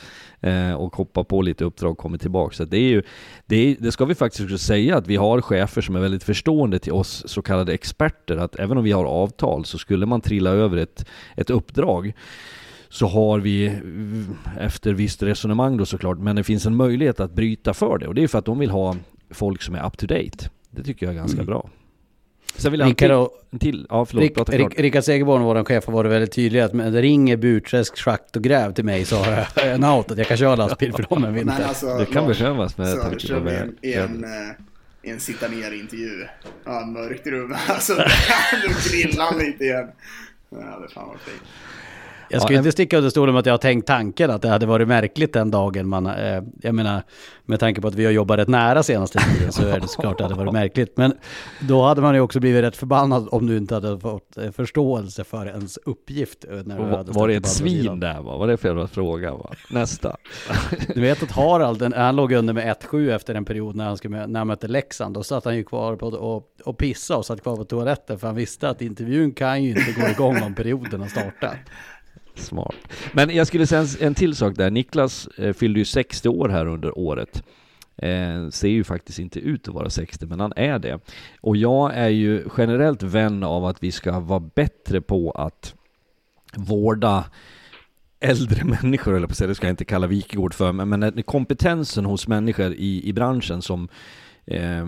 eh, 0.41 0.73
och 0.73 0.95
hoppat 0.95 1.27
på 1.27 1.41
lite 1.41 1.65
uppdrag 1.65 1.91
och 1.91 1.97
kommit 1.97 2.21
tillbaka. 2.21 2.55
Så 2.55 2.65
det 2.65 2.77
är 2.77 2.89
ju, 2.89 3.03
det, 3.45 3.55
är, 3.55 3.75
det 3.79 3.91
ska 3.91 4.05
vi 4.05 4.15
faktiskt 4.15 4.43
också 4.43 4.57
säga 4.57 4.97
att 4.97 5.07
vi 5.07 5.15
har 5.15 5.41
chefer 5.41 5.81
som 5.81 5.95
är 5.95 5.99
väldigt 5.99 6.23
förstående 6.23 6.79
till 6.79 6.93
oss 6.93 7.23
så 7.27 7.41
kallade 7.41 7.73
experter, 7.73 8.37
att 8.37 8.55
även 8.55 8.77
om 8.77 8.83
vi 8.83 8.91
har 8.91 9.05
avtal 9.05 9.65
så 9.65 9.77
skulle 9.77 10.05
man 10.05 10.21
trilla 10.21 10.49
över 10.49 10.77
ett, 10.77 11.05
ett 11.35 11.49
uppdrag 11.49 12.13
så 12.89 13.07
har 13.07 13.39
vi 13.39 13.73
efter 14.59 14.93
visst 14.93 15.23
resonemang 15.23 15.77
då 15.77 15.85
såklart, 15.85 16.17
men 16.17 16.35
det 16.35 16.43
finns 16.43 16.65
en 16.65 16.75
möjlighet 16.75 17.19
att 17.19 17.31
bryta 17.33 17.73
för 17.73 17.97
det 17.97 18.07
och 18.07 18.15
det 18.15 18.23
är 18.23 18.27
för 18.27 18.39
att 18.39 18.45
de 18.45 18.59
vill 18.59 18.69
ha 18.69 18.95
folk 19.31 19.61
som 19.61 19.75
är 19.75 19.85
up 19.87 19.97
to 19.97 20.05
date. 20.07 20.49
Det 20.71 20.83
tycker 20.83 21.05
jag 21.05 21.13
är 21.15 21.19
ganska 21.19 21.37
Mm. 21.37 21.45
bra. 21.45 21.69
Sen 22.59 22.71
vill 22.71 22.79
jag 22.79 22.85
ha 22.85 22.89
en 22.89 22.95
Rickard 22.95 23.29
till, 23.29 23.39
en 23.51 23.59
till. 23.59 23.87
Ja, 23.89 24.05
förlåt, 24.05 24.23
Rick, 24.23 24.35
prata. 24.35 24.51
Rick, 24.51 24.79
Rickard 24.79 25.03
Segerborn, 25.03 25.41
vår 25.43 25.63
chef, 25.63 25.85
har 25.85 25.93
varit 25.93 26.11
väldigt 26.11 26.31
tydlig 26.31 26.59
att 26.59 26.73
men 26.73 26.93
det 26.93 27.01
ringer 27.01 27.37
Burträsk, 27.37 27.97
Schakt 27.97 28.35
och 28.35 28.43
Gräv 28.43 28.73
till 28.73 28.85
mig 28.85 29.05
så 29.05 29.15
har 29.15 29.31
jag 29.31 29.67
en 29.67 29.83
out 29.83 30.11
att 30.11 30.17
jag 30.17 30.27
kan 30.27 30.37
köra 30.37 30.55
lastbil 30.55 30.93
för 30.93 31.03
dem 31.09 31.23
en 31.23 31.33
vinter. 31.33 31.63
alltså, 31.67 31.97
Det 31.97 32.05
kan 32.05 32.27
behövas 32.27 32.77
med 32.77 33.01
tanke 33.01 33.27
på 33.27 33.49
i 33.81 33.93
en, 33.93 34.23
eh, 34.23 34.29
i 35.01 35.09
en 35.09 35.19
sitta 35.19 35.47
ner-intervju. 35.47 36.25
Ja, 36.65 36.85
mörkt 36.85 37.27
rum. 37.27 37.55
Alltså, 37.67 37.95
då 38.63 38.89
grillar 38.89 39.25
han 39.25 39.39
lite 39.39 39.63
igen. 39.63 39.87
Ja, 40.49 40.57
det 40.57 40.93
fan 40.93 41.07
vad 41.07 41.19
fint. 41.19 41.41
Jag 42.29 42.41
ska 42.41 42.53
Ja, 42.53 42.57
inte 42.57 42.71
sticka 42.71 42.97
under 42.97 43.09
stolen 43.09 43.33
med 43.33 43.39
att 43.39 43.45
jag 43.45 43.53
har 43.53 43.57
tänkt 43.57 43.87
tanken 43.87 44.31
att 44.31 44.41
det 44.41 44.49
hade 44.49 44.65
varit 44.65 44.87
märkligt 44.87 45.33
den 45.33 45.51
dagen 45.51 45.89
man, 45.89 46.05
eh, 46.07 46.43
jag 46.61 46.75
menar, 46.75 47.03
med 47.45 47.59
tanke 47.59 47.81
på 47.81 47.87
att 47.87 47.95
vi 47.95 48.05
har 48.05 48.11
jobbat 48.11 48.39
rätt 48.39 48.47
nära 48.47 48.83
senaste 48.83 49.19
tiden 49.19 49.51
så 49.51 49.67
är 49.67 49.79
det 49.79 49.87
såklart 49.87 50.11
att 50.11 50.17
det 50.17 50.23
hade 50.23 50.35
varit 50.35 50.53
märkligt. 50.53 50.97
Men 50.97 51.13
då 51.59 51.83
hade 51.83 52.01
man 52.01 52.15
ju 52.15 52.21
också 52.21 52.39
blivit 52.39 52.63
rätt 52.63 52.75
förbannad 52.77 53.27
om 53.31 53.47
du 53.47 53.57
inte 53.57 53.73
hade 53.73 53.99
fått 53.99 54.37
eh, 54.37 54.51
förståelse 54.51 55.23
för 55.23 55.45
ens 55.45 55.77
uppgift. 55.77 56.45
eh, 56.51 56.57
När 56.65 57.03
var 57.13 57.27
det 57.27 57.35
ett 57.35 57.47
svin 57.47 57.99
där 57.99 58.21
va? 58.21 58.37
Var 58.37 58.47
det 58.47 58.57
för 58.57 58.67
jävla 58.67 58.87
fråga 58.87 59.31
va? 59.31 59.49
Nästa. 59.69 60.15
Du 60.95 61.01
vet 61.01 61.23
att 61.23 61.31
Harald, 61.31 61.93
han 61.95 62.15
låg 62.15 62.31
under 62.31 62.53
med 62.53 62.75
1-7 62.81 63.15
efter 63.15 63.35
en 63.35 63.45
period 63.45 63.75
när 63.75 63.85
han, 63.85 63.97
skulle, 63.97 64.27
när 64.27 64.39
han 64.39 64.47
mötte 64.47 64.67
Leksand. 64.67 65.13
Då 65.13 65.23
satt 65.23 65.45
han 65.45 65.55
ju 65.55 65.63
kvar 65.63 65.95
på 65.95 66.07
och, 66.07 66.43
och 66.65 66.77
pissa 66.77 67.17
och 67.17 67.25
satt 67.25 67.41
kvar 67.43 67.55
på 67.55 67.63
toaletten 67.65 68.19
för 68.19 68.27
han 68.27 68.35
visste 68.35 68.69
att 68.69 68.81
intervjun 68.81 69.31
kan 69.31 69.63
ju 69.63 69.69
inte 69.69 70.01
gå 70.01 70.07
igång 70.07 70.43
om 70.43 70.55
perioden 70.55 71.01
har 71.01 71.07
startat. 71.07 71.55
Smart. 72.35 72.75
Men 73.13 73.35
jag 73.35 73.47
skulle 73.47 73.67
säga 73.67 73.81
en, 73.81 73.87
en 73.99 74.15
till 74.15 74.35
sak 74.35 74.55
där. 74.55 74.71
Niklas 74.71 75.27
eh, 75.27 75.53
fyllde 75.53 75.79
ju 75.79 75.85
60 75.85 76.29
år 76.29 76.49
här 76.49 76.65
under 76.65 76.97
året. 76.97 77.43
Eh, 77.97 78.49
ser 78.49 78.67
ju 78.67 78.83
faktiskt 78.83 79.19
inte 79.19 79.39
ut 79.39 79.67
att 79.67 79.73
vara 79.73 79.89
60, 79.89 80.25
men 80.25 80.39
han 80.39 80.53
är 80.55 80.79
det. 80.79 80.99
Och 81.41 81.57
jag 81.57 81.93
är 81.93 82.09
ju 82.09 82.45
generellt 82.57 83.03
vän 83.03 83.43
av 83.43 83.65
att 83.65 83.83
vi 83.83 83.91
ska 83.91 84.19
vara 84.19 84.39
bättre 84.39 85.01
på 85.01 85.31
att 85.31 85.75
vårda 86.55 87.25
äldre 88.19 88.63
människor, 88.63 89.15
eller 89.15 89.27
på 89.27 89.31
att 89.31 89.37
säga, 89.37 89.47
det 89.47 89.55
ska 89.55 89.67
jag 89.67 89.73
inte 89.73 89.85
kalla 89.85 90.07
Wikegård 90.07 90.53
för, 90.53 90.71
men, 90.71 90.89
men 90.89 91.23
kompetensen 91.23 92.05
hos 92.05 92.27
människor 92.27 92.73
i, 92.73 93.09
i 93.09 93.13
branschen 93.13 93.61
som 93.61 93.87
eh, 94.45 94.85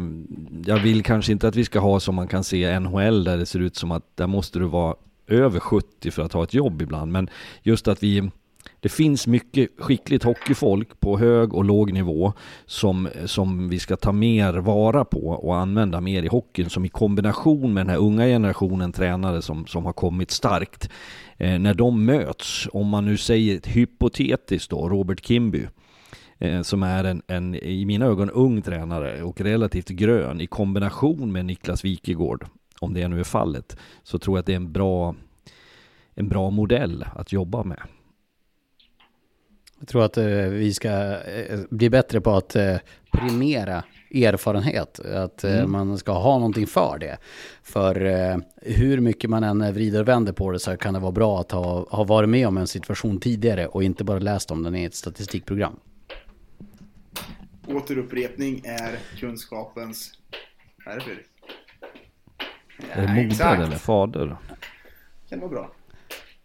jag 0.66 0.80
vill 0.80 1.04
kanske 1.04 1.32
inte 1.32 1.48
att 1.48 1.56
vi 1.56 1.66
ska 1.66 1.80
ha 1.80 2.00
som 2.00 2.16
man 2.16 2.28
kan 2.28 2.44
se 2.44 2.72
i 2.72 2.80
NHL 2.80 3.24
där 3.24 3.38
det 3.38 3.46
ser 3.46 3.60
ut 3.60 3.76
som 3.76 3.92
att 3.92 4.18
där 4.18 4.28
måste 4.28 4.60
du 4.60 4.66
vara 4.66 4.96
över 5.32 5.60
70 5.60 6.12
för 6.12 6.22
att 6.22 6.34
ha 6.34 6.44
ett 6.44 6.54
jobb 6.54 6.82
ibland, 6.82 7.12
men 7.12 7.30
just 7.64 7.88
att 7.88 8.04
vi 8.04 8.32
det 8.80 8.90
finns 8.90 9.28
mycket 9.28 9.70
skickligt 9.78 10.24
hockeyfolk 10.24 11.00
på 11.00 11.18
hög 11.18 11.54
och 11.54 11.66
låg 11.66 11.94
nivå 11.94 12.34
som, 12.66 13.10
som 13.26 13.70
vi 13.70 13.80
ska 13.80 13.96
ta 13.96 14.12
mer 14.12 14.54
vara 14.54 15.06
på 15.06 15.28
och 15.28 15.56
använda 15.56 16.02
mer 16.02 16.24
i 16.24 16.28
hockeyn 16.28 16.70
som 16.70 16.86
i 16.86 16.90
kombination 16.90 17.74
med 17.74 17.86
den 17.86 17.90
här 17.90 17.98
unga 17.98 18.26
generationen 18.26 18.92
tränare 18.92 19.42
som, 19.42 19.66
som 19.66 19.86
har 19.86 19.94
kommit 19.94 20.32
starkt. 20.32 20.90
Eh, 21.38 21.60
när 21.60 21.74
de 21.74 22.06
möts, 22.06 22.68
om 22.74 22.88
man 22.88 23.06
nu 23.06 23.18
säger 23.18 23.58
ett 23.58 23.68
hypotetiskt 23.68 24.70
då, 24.70 24.90
Robert 24.90 25.26
Kimby, 25.26 25.68
eh, 26.40 26.62
som 26.62 26.84
är 26.84 27.04
en, 27.04 27.22
en, 27.28 27.56
i 27.56 27.86
mina 27.86 28.06
ögon, 28.06 28.30
ung 28.30 28.62
tränare 28.62 29.24
och 29.24 29.42
relativt 29.42 29.88
grön 29.88 30.42
i 30.42 30.48
kombination 30.48 31.32
med 31.32 31.46
Niklas 31.46 31.86
Wikegård, 31.86 32.46
om 32.82 32.94
det 32.94 33.08
nu 33.08 33.20
är 33.20 33.24
fallet, 33.24 33.78
så 34.04 34.18
tror 34.20 34.38
jag 34.38 34.40
att 34.40 34.46
det 34.46 34.52
är 34.52 34.56
en 34.56 34.72
bra, 34.72 35.16
en 36.16 36.30
bra 36.30 36.50
modell 36.50 37.06
att 37.16 37.32
jobba 37.32 37.64
med. 37.64 37.82
Jag 39.80 39.88
tror 39.88 40.04
att 40.06 40.18
eh, 40.18 40.26
vi 40.50 40.74
ska 40.74 40.90
eh, 41.22 41.60
bli 41.70 41.90
bättre 41.90 42.22
på 42.22 42.32
att 42.32 42.56
eh, 42.56 42.78
primera 43.12 43.84
erfarenhet. 44.14 45.00
Att 45.00 45.44
eh, 45.44 45.58
Mm. 45.60 45.72
man 45.72 45.98
ska 45.98 46.12
ha 46.12 46.38
någonting 46.38 46.68
för 46.68 46.98
det. 47.00 47.18
För 47.64 47.96
hur 48.62 49.00
mycket 49.00 49.30
man 49.30 49.44
än 49.44 49.74
vrider 49.74 50.02
och 50.02 50.08
vänder 50.08 50.34
på 50.34 50.52
det 50.52 50.60
så 50.60 50.78
kan 50.78 50.94
det 50.94 51.00
vara 51.00 51.12
bra 51.12 51.40
att 51.40 51.52
ha, 51.52 51.86
ha 51.90 52.04
varit 52.04 52.30
med 52.30 52.48
om 52.48 52.58
en 52.58 52.68
situation 52.68 53.20
tidigare 53.20 53.68
och 53.68 53.84
inte 53.84 54.04
bara 54.04 54.20
läst 54.20 54.52
om 54.52 54.64
den 54.64 54.76
i 54.76 54.84
ett 54.84 54.96
statistikprogram. 54.96 55.76
Återupprepning 57.68 58.62
är 58.66 59.00
kunskapens... 59.20 60.12
Fredrik? 60.84 61.31
Är 62.92 63.02
det 63.02 63.24
moder 63.24 63.64
eller 63.64 63.76
fader? 63.76 64.38
Kan 65.30 65.40
vara 65.40 65.50
bra. 65.50 65.72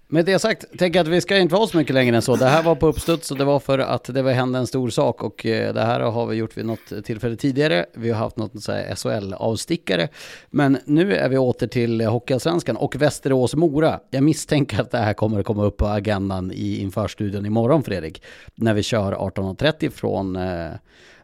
Med 0.09 0.25
det 0.25 0.38
sagt, 0.38 0.79
tänker 0.79 1.01
att 1.01 1.09
vi 1.09 1.20
ska 1.20 1.38
inte 1.38 1.55
vara 1.55 1.66
så 1.66 1.77
mycket 1.77 1.94
längre 1.94 2.16
än 2.16 2.22
så. 2.22 2.37
Det 2.37 2.46
här 2.46 2.62
var 2.62 2.75
på 2.75 2.87
uppstuds 2.87 3.31
och 3.31 3.37
det 3.37 3.44
var 3.44 3.61
för 3.61 3.79
att 3.79 4.05
det 4.05 4.22
var 4.22 4.33
hände 4.33 4.59
en 4.59 4.66
stor 4.66 4.90
sak 4.90 5.22
och 5.22 5.46
eh, 5.46 5.75
det 5.75 5.81
här 5.81 6.01
har 6.01 6.27
vi 6.27 6.37
gjort 6.37 6.57
vid 6.57 6.66
något 6.66 7.05
tillfälle 7.05 7.37
tidigare. 7.37 7.87
Vi 7.94 8.11
har 8.11 8.18
haft 8.18 8.37
något 8.37 8.62
så 8.62 8.72
här 8.72 8.94
SHL-avstickare. 8.94 10.09
Men 10.51 10.79
nu 10.85 11.16
är 11.16 11.29
vi 11.29 11.38
åter 11.38 11.66
till 11.66 12.01
Hockeyallsvenskan 12.01 12.77
och 12.77 12.96
Västerås-Mora. 12.96 14.01
Jag 14.11 14.22
misstänker 14.22 14.81
att 14.81 14.90
det 14.90 14.99
här 14.99 15.14
kommer 15.14 15.40
att 15.40 15.46
komma 15.46 15.64
upp 15.64 15.77
på 15.77 15.87
agendan 15.87 16.53
i 16.53 16.81
införstudion 16.81 17.46
imorgon 17.46 17.83
Fredrik. 17.83 18.22
När 18.55 18.75
vi 18.75 18.83
kör 18.83 19.12
18.30 19.12 19.90
från 19.90 20.37
eh, 20.37 20.70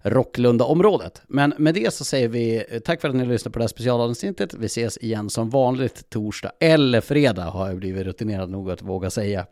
Rocklunda-området. 0.03 1.23
Men 1.27 1.55
med 1.59 1.75
det 1.75 1.95
så 1.95 2.05
säger 2.05 2.29
vi 2.29 2.65
eh, 2.69 2.79
tack 2.79 3.01
för 3.01 3.09
att 3.09 3.15
ni 3.15 3.25
lyssnade 3.27 3.53
på 3.53 3.59
det 3.59 3.63
här 3.63 3.69
specialavsnittet. 3.69 4.55
Vi 4.55 4.67
ses 4.67 4.99
igen 4.99 5.31
som 5.31 5.51
vanligt 5.51 6.11
torsdag 6.11 6.53
eller 6.61 7.01
fredag 7.01 7.45
har 7.45 7.69
jag 7.69 7.77
blivit 7.77 8.07
rutinerad 8.07 8.51
nog 8.51 8.71
att 8.71 8.83
våga 8.83 9.11
säga. 9.11 9.47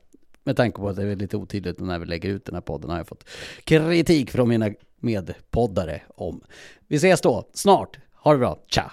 Med 0.44 0.56
tanke 0.56 0.78
på 0.78 0.88
att 0.88 0.96
det 0.96 1.02
är 1.02 1.16
lite 1.16 1.36
otydligt 1.36 1.80
när 1.80 1.98
vi 1.98 2.06
lägger 2.06 2.28
ut 2.28 2.44
den 2.44 2.54
här 2.54 2.62
podden 2.62 2.90
har 2.90 2.96
jag 2.96 3.08
fått 3.08 3.28
kritik 3.64 4.30
från 4.30 4.48
mina 4.48 4.70
medpoddare 5.00 6.02
om. 6.08 6.40
Vi 6.88 6.96
ses 6.96 7.20
då, 7.20 7.48
snart. 7.54 7.98
Ha 8.14 8.32
det 8.32 8.38
bra, 8.38 8.58
tja! 8.66 8.92